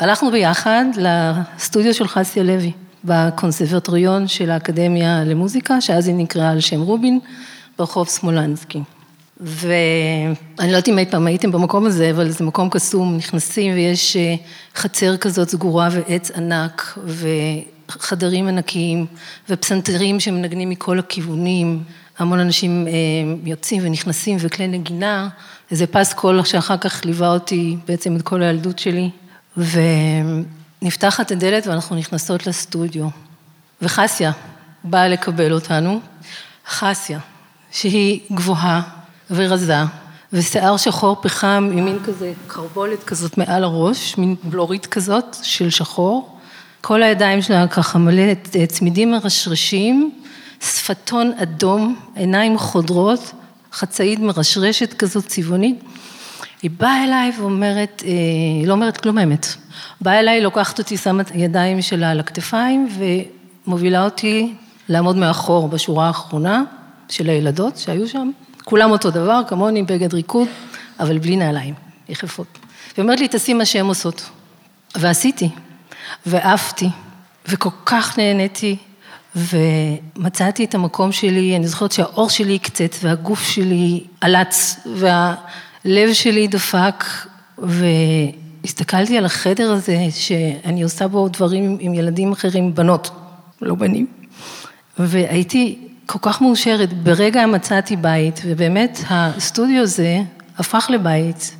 והלכנו 0.00 0.30
ביחד 0.30 0.84
לסטודיו 0.96 1.94
של 1.94 2.08
חסיה 2.08 2.42
לוי, 2.42 2.72
בקונסרבטוריון 3.06 4.28
של 4.28 4.50
האקדמיה 4.50 5.24
למוזיקה, 5.24 5.80
שאז 5.80 6.08
היא 6.08 6.14
נקראה 6.14 6.50
על 6.50 6.60
שם 6.60 6.80
רובין, 6.80 7.20
ברחוב 7.78 8.08
סמולנסקי. 8.08 8.82
ואני 9.40 10.36
לא 10.58 10.64
יודעת 10.64 10.88
אם 10.88 10.98
אי 10.98 11.06
פעם 11.06 11.26
הייתם 11.26 11.52
במקום 11.52 11.86
הזה, 11.86 12.10
אבל 12.10 12.30
זה 12.30 12.44
מקום 12.44 12.70
קסום, 12.70 13.16
נכנסים 13.16 13.74
ויש 13.74 14.16
אה, 14.16 14.34
חצר 14.76 15.16
כזאת 15.16 15.48
סגורה 15.48 15.88
ועץ 15.92 16.30
ענק 16.30 16.98
וחדרים 17.88 18.48
ענקיים 18.48 19.06
ופסנתרים 19.48 20.20
שמנגנים 20.20 20.70
מכל 20.70 20.98
הכיוונים, 20.98 21.82
המון 22.18 22.38
אנשים 22.38 22.86
אה, 22.88 22.92
יוצאים 23.44 23.82
ונכנסים 23.84 24.36
וכלי 24.40 24.68
נגינה, 24.68 25.28
איזה 25.70 25.86
פס 25.86 26.12
קול 26.12 26.44
שאחר 26.44 26.76
כך 26.76 27.04
ליווה 27.04 27.32
אותי 27.32 27.76
בעצם 27.88 28.16
את 28.16 28.22
כל 28.22 28.42
הילדות 28.42 28.78
שלי, 28.78 29.10
ונפתחת 30.82 31.30
הדלת 31.30 31.66
ואנחנו 31.66 31.96
נכנסות 31.96 32.46
לסטודיו, 32.46 33.08
וחסיה 33.82 34.32
באה 34.84 35.08
לקבל 35.08 35.52
אותנו, 35.52 36.00
חסיה, 36.68 37.18
שהיא 37.70 38.20
גבוהה, 38.32 38.82
ורזה, 39.30 39.76
ושיער 40.32 40.76
שחור 40.76 41.16
פחם 41.22 41.70
עם 41.72 41.84
מין 41.84 41.98
כזה 42.04 42.32
קרבולת 42.46 43.04
כזאת 43.04 43.38
מעל 43.38 43.64
הראש, 43.64 44.18
מין 44.18 44.36
בלורית 44.42 44.86
כזאת 44.86 45.36
של 45.42 45.70
שחור. 45.70 46.38
כל 46.80 47.02
הידיים 47.02 47.42
שלה 47.42 47.68
ככה 47.68 47.98
מלא 47.98 48.32
צמידים 48.68 49.10
מרשרשים, 49.10 50.10
שפתון 50.60 51.32
אדום, 51.42 52.00
עיניים 52.14 52.58
חודרות, 52.58 53.32
חצאית 53.72 54.18
מרשרשת 54.18 54.92
כזאת 54.92 55.26
צבעונית. 55.26 55.84
היא 56.66 56.72
באה 56.78 57.04
אליי 57.04 57.32
ואומרת, 57.38 58.02
אה, 58.06 58.10
היא 58.60 58.66
לא 58.66 58.72
אומרת 58.72 58.96
כלום 58.96 59.18
האמת. 59.18 59.46
באה 60.00 60.20
אליי, 60.20 60.40
לוקחת 60.40 60.78
אותי, 60.78 60.96
שמה 60.96 61.22
את 61.22 61.30
הידיים 61.30 61.82
שלה 61.82 62.10
על 62.10 62.20
הכתפיים 62.20 62.88
ומובילה 63.66 64.04
אותי 64.04 64.54
לעמוד 64.88 65.16
מאחור 65.16 65.68
בשורה 65.68 66.06
האחרונה 66.06 66.62
של 67.08 67.28
הילדות 67.28 67.76
שהיו 67.76 68.08
שם. 68.08 68.30
כולם 68.64 68.90
אותו 68.90 69.10
דבר, 69.10 69.40
כמוני, 69.48 69.82
בגד 69.82 70.14
ריקוד, 70.14 70.48
אבל 71.00 71.18
בלי 71.18 71.36
נעליים, 71.36 71.74
יחפות. 72.08 72.58
היא 72.96 73.02
אומרת 73.02 73.20
לי, 73.20 73.28
תעשי 73.28 73.54
מה 73.54 73.64
שהן 73.64 73.86
עושות. 73.86 74.30
ועשיתי, 74.94 75.48
ועפתי, 76.26 76.88
וכל 77.48 77.70
כך 77.86 78.18
נהניתי, 78.18 78.76
ומצאתי 79.36 80.64
את 80.64 80.74
המקום 80.74 81.12
שלי, 81.12 81.56
אני 81.56 81.68
זוכרת 81.68 81.92
שהאור 81.92 82.30
שלי 82.30 82.58
קצת, 82.58 82.96
והגוף 83.02 83.42
שלי 83.42 84.04
עלץ, 84.20 84.76
והלב 85.86 86.12
שלי 86.12 86.48
דפק, 86.48 87.04
והסתכלתי 87.58 89.18
על 89.18 89.24
החדר 89.24 89.72
הזה, 89.72 89.98
שאני 90.10 90.82
עושה 90.82 91.08
בו 91.08 91.28
דברים 91.28 91.76
עם 91.80 91.94
ילדים 91.94 92.32
אחרים, 92.32 92.74
בנות, 92.74 93.10
לא 93.62 93.74
בנים. 93.74 94.06
והייתי 94.98 95.78
כל 96.06 96.18
כך 96.22 96.42
מאושרת, 96.42 96.92
ברגע 97.02 97.46
מצאתי 97.46 97.96
בית, 97.96 98.40
ובאמת 98.44 99.00
הסטודיו 99.10 99.82
הזה 99.82 100.18
הפך 100.58 100.86
לבית, 100.92 101.56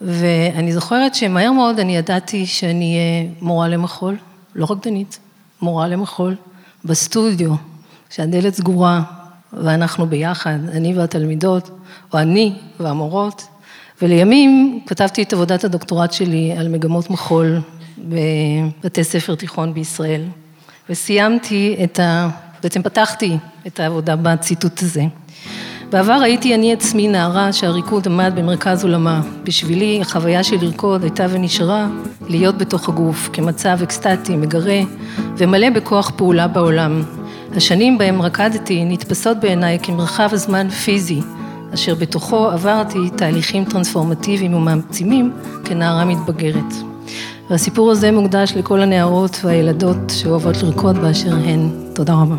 ואני 0.00 0.72
זוכרת 0.72 1.14
שמהר 1.14 1.52
מאוד 1.52 1.78
אני 1.78 1.96
ידעתי 1.96 2.46
שאני 2.46 2.94
אהיה 2.94 3.30
מורה 3.40 3.68
למחול, 3.68 4.16
לא 4.54 4.66
רקדנית, 4.70 5.18
מורה 5.62 5.88
למחול, 5.88 6.36
בסטודיו, 6.84 7.54
שהדלת 8.10 8.54
סגורה, 8.54 9.02
ואנחנו 9.52 10.06
ביחד, 10.06 10.58
אני 10.72 10.98
והתלמידות, 10.98 11.70
או 12.12 12.18
אני 12.18 12.52
והמורות, 12.80 13.46
ולימים 14.02 14.80
כתבתי 14.86 15.22
את 15.22 15.32
עבודת 15.32 15.64
הדוקטורט 15.64 16.12
שלי 16.12 16.52
על 16.58 16.68
מגמות 16.68 17.10
מחול 17.10 17.60
בבתי 17.98 19.04
ספר 19.04 19.34
תיכון 19.34 19.74
בישראל, 19.74 20.22
וסיימתי 20.90 21.76
את 21.84 22.00
ה... 22.00 22.28
בעצם 22.62 22.82
פתחתי 22.82 23.36
את 23.66 23.80
העבודה 23.80 24.16
בציטוט 24.16 24.82
הזה. 24.82 25.02
בעבר 25.90 26.12
הייתי 26.12 26.54
אני 26.54 26.72
עצמי 26.72 27.08
נערה 27.08 27.52
שהריקוד 27.52 28.06
עמד 28.06 28.32
במרכז 28.34 28.84
עולמה. 28.84 29.22
בשבילי 29.44 30.00
החוויה 30.00 30.44
של 30.44 30.56
לרקוד 30.60 31.02
הייתה 31.02 31.26
ונשארה 31.30 31.88
להיות 32.28 32.58
בתוך 32.58 32.88
הגוף, 32.88 33.30
כמצב 33.32 33.78
אקסטטי, 33.82 34.36
מגרה 34.36 34.80
ומלא 35.36 35.70
בכוח 35.70 36.12
פעולה 36.16 36.48
בעולם. 36.48 37.02
השנים 37.56 37.98
בהם 37.98 38.22
רקדתי 38.22 38.84
נתפסות 38.84 39.40
בעיניי 39.40 39.78
כמרחב 39.82 40.28
הזמן 40.32 40.68
פיזי, 40.68 41.20
אשר 41.74 41.94
בתוכו 41.94 42.50
עברתי 42.50 42.98
תהליכים 43.16 43.64
טרנספורמטיביים 43.64 44.54
ומעצימים 44.54 45.32
כנערה 45.64 46.04
מתבגרת. 46.04 46.74
והסיפור 47.50 47.90
הזה 47.90 48.12
מוקדש 48.12 48.52
לכל 48.56 48.80
הנערות 48.80 49.40
והילדות 49.44 49.96
שאוהבות 50.08 50.62
לרקוד 50.62 50.98
באשר 50.98 51.34
הן. 51.34 51.70
תודה 51.94 52.14
רבה. 52.14 52.36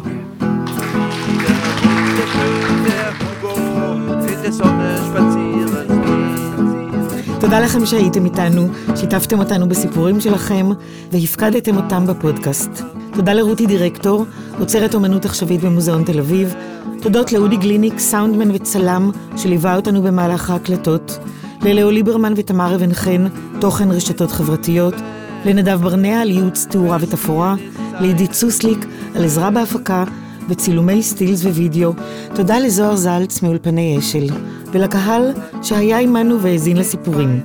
תודה 7.40 7.60
לכם 7.60 7.86
שהייתם 7.86 8.26
איתנו, 8.26 8.68
שיתפתם 8.96 9.40
אותנו 9.40 9.70
בסיפורים 9.70 10.22
שלכם 10.22 10.70
והפקדתם 11.12 11.78
אותם 11.78 12.08
בפודקאסט. 12.08 13.01
תודה 13.14 13.34
לרותי 13.34 13.66
דירקטור, 13.66 14.26
עוצרת 14.60 14.96
אומנות 14.96 15.26
עכשווית 15.26 15.62
במוזיאון 15.62 16.04
תל 16.04 16.20
אביב. 16.20 16.56
תודות 17.02 17.32
לאודי 17.32 17.58
גליניק, 17.58 18.00
סאונדמן 18.00 18.52
וצלם, 18.52 19.12
שליווה 19.38 19.76
אותנו 19.76 20.02
במהלך 20.02 20.50
ההקלטות. 20.50 21.18
ללאו 21.62 21.92
ליברמן 21.92 22.34
ותמר 22.36 22.76
אבן 22.76 22.94
חן, 22.94 23.28
תוכן 23.60 23.92
רשתות 23.92 24.32
חברתיות. 24.32 24.94
לנדב 25.46 25.80
ברנע 25.82 26.22
על 26.22 26.30
ייעוץ 26.30 26.68
תאורה 26.70 26.98
ותפאורה. 27.02 27.56
לעידית 28.00 28.34
סוסליק 28.34 28.86
על 29.16 29.24
עזרה 29.24 29.52
בהפקה 29.52 30.04
וצילומי 30.50 31.04
סטילס 31.04 31.46
ווידאו. 31.46 31.94
תודה 32.36 32.60
לזוהר 32.60 32.96
זלץ 32.96 33.42
מאולפני 33.42 33.98
אשל. 34.00 34.28
ולקהל 34.72 35.32
שהיה 35.64 36.00
עמנו 36.00 36.42
והאזין 36.42 36.78
לסיפורים. 36.78 37.42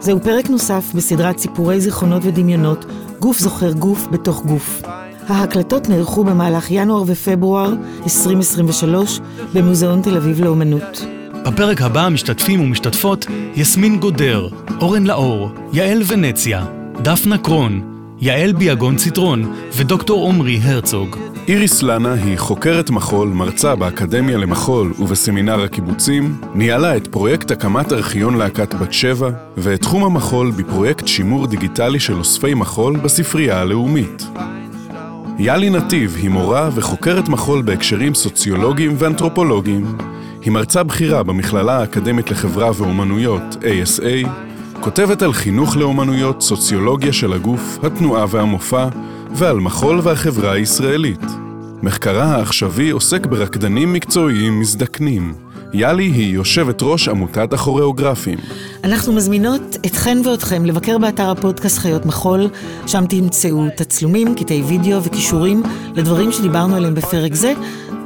זהו 0.00 0.20
פרק 0.20 0.50
נוסף 0.50 0.92
בסדרת 0.94 1.38
סיפורי 1.38 1.80
זיכרונות 1.80 2.22
ודמיונות, 2.24 2.84
גוף 3.20 3.38
זוכר 3.38 3.72
גוף 3.72 4.06
בתוך 4.10 4.44
גוף. 4.46 4.82
ההקלטות 5.28 5.88
נערכו 5.88 6.24
במהלך 6.24 6.70
ינואר 6.70 7.02
ופברואר 7.06 7.74
2023 8.04 9.20
במוזיאון 9.54 10.02
תל 10.02 10.16
אביב 10.16 10.40
לאומנות. 10.40 11.04
בפרק 11.46 11.82
הבא 11.82 12.08
משתתפים 12.08 12.60
ומשתתפות 12.60 13.26
יסמין 13.54 14.00
גודר, 14.00 14.48
אורן 14.80 15.04
לאור, 15.04 15.50
יעל 15.72 16.02
ונציה, 16.06 16.64
דפנה 17.02 17.38
קרון, 17.38 17.96
יעל 18.20 18.52
ביאגון 18.52 18.96
ציטרון 18.96 19.54
ודוקטור 19.76 20.28
עמרי 20.28 20.58
הרצוג. 20.62 21.16
איריס 21.48 21.82
לנה 21.82 22.12
היא 22.12 22.38
חוקרת 22.38 22.90
מחול, 22.90 23.28
מרצה 23.28 23.74
באקדמיה 23.74 24.36
למחול 24.36 24.92
ובסמינר 24.98 25.62
הקיבוצים, 25.62 26.40
ניהלה 26.54 26.96
את 26.96 27.06
פרויקט 27.06 27.50
הקמת 27.50 27.92
ארכיון 27.92 28.36
להקת 28.36 28.74
בת 28.74 28.92
שבע, 28.92 29.30
ואת 29.56 29.80
תחום 29.80 30.04
המחול 30.04 30.50
בפרויקט 30.50 31.06
שימור 31.06 31.46
דיגיטלי 31.46 32.00
של 32.00 32.18
אוספי 32.18 32.54
מחול 32.54 32.96
בספרייה 32.96 33.60
הלאומית. 33.60 34.26
יאלי 35.38 35.70
נתיב 35.70 36.16
היא 36.16 36.30
מורה 36.30 36.70
וחוקרת 36.74 37.28
מחול 37.28 37.62
בהקשרים 37.62 38.14
סוציולוגיים 38.14 38.94
ואנתרופולוגיים. 38.98 39.96
היא 40.42 40.52
מרצה 40.52 40.82
בכירה 40.82 41.22
במכללה 41.22 41.78
האקדמית 41.80 42.30
לחברה 42.30 42.70
ואומנויות, 42.76 43.42
ASA, 43.60 44.28
כותבת 44.80 45.22
על 45.22 45.32
חינוך 45.32 45.76
לאומנויות, 45.76 46.42
סוציולוגיה 46.42 47.12
של 47.12 47.32
הגוף, 47.32 47.78
התנועה 47.82 48.24
והמופע, 48.30 48.88
ועל 49.30 49.60
מחול 49.60 50.00
והחברה 50.02 50.52
הישראלית. 50.52 51.24
מחקרה 51.82 52.24
העכשווי 52.24 52.90
עוסק 52.90 53.26
ברקדנים 53.26 53.92
מקצועיים 53.92 54.60
מזדקנים. 54.60 55.45
יאלי 55.72 56.04
היא 56.04 56.34
יושבת 56.34 56.82
ראש 56.82 57.08
עמותת 57.08 57.52
הכוריאוגרפים. 57.52 58.38
אנחנו 58.84 59.12
מזמינות 59.12 59.76
אתכן 59.86 60.18
ואתכם 60.24 60.64
לבקר 60.64 60.98
באתר 60.98 61.30
הפודקאסט 61.30 61.78
חיות 61.78 62.06
מחול, 62.06 62.48
שם 62.86 63.04
תמצאו 63.06 63.64
תצלומים, 63.76 64.34
קטעי 64.34 64.62
וידאו 64.62 65.02
וכישורים 65.02 65.62
לדברים 65.94 66.32
שדיברנו 66.32 66.76
עליהם 66.76 66.94
בפרק 66.94 67.34
זה, 67.34 67.52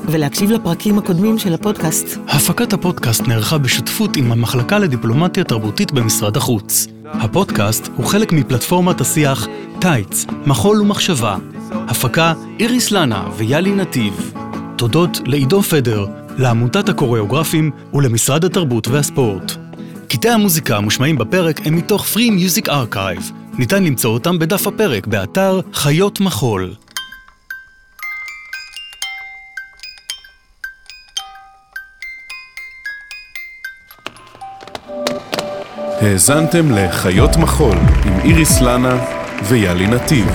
ולהקשיב 0.05 0.51
לפרקים 0.51 0.99
הקודמים 0.99 1.39
של 1.39 1.55
הפודקאסט. 1.55 2.19
הפקת 2.29 2.73
הפודקאסט 2.73 3.29
נערכה 3.29 3.59
בשותפות 3.59 4.17
עם 4.17 4.33
המחלקה 4.33 4.79
לדיפלומטיה 4.79 5.45
תרבותית 5.45 5.93
במשרד 5.93 6.37
החוץ. 6.37 6.87
הפודקאסט 7.05 7.89
הוא 7.97 8.07
חלק 8.07 8.33
מפלטפורמת 8.33 9.01
השיח 9.01 9.47
טייץ, 9.81 10.27
מחול 10.47 10.81
ומחשבה. 10.81 11.37
הפקה 11.73 12.33
איריס 12.61 12.91
לנה 12.91 13.25
ויאלי 13.37 13.73
נתיב. 13.73 14.33
תודות 14.77 15.21
לעידו 15.27 15.63
פדר, 15.63 16.07
לעמותת 16.39 16.89
הקוריאוגרפים 16.89 17.71
ולמשרד 17.95 18.45
התרבות 18.45 18.89
והספורט. 18.89 19.53
קטעי 20.09 20.31
המוזיקה 20.31 20.77
המושמעים 20.77 21.19
בפרק 21.19 21.61
הם 21.67 21.77
מתוך 21.77 22.07
Free 22.15 22.31
Music 22.31 22.69
Archive. 22.69 23.33
ניתן 23.59 23.85
למצוא 23.85 24.11
אותם 24.11 24.39
בדף 24.39 24.67
הפרק 24.67 25.07
באתר 25.07 25.61
חיות 25.73 26.21
מחול. 26.21 26.75
האזנתם 36.01 36.71
לחיות 36.71 37.37
מחול 37.37 37.77
עם 38.05 38.21
איריס 38.25 38.61
לנה 38.61 39.05
ויאלי 39.49 39.87
נתיב. 39.87 40.27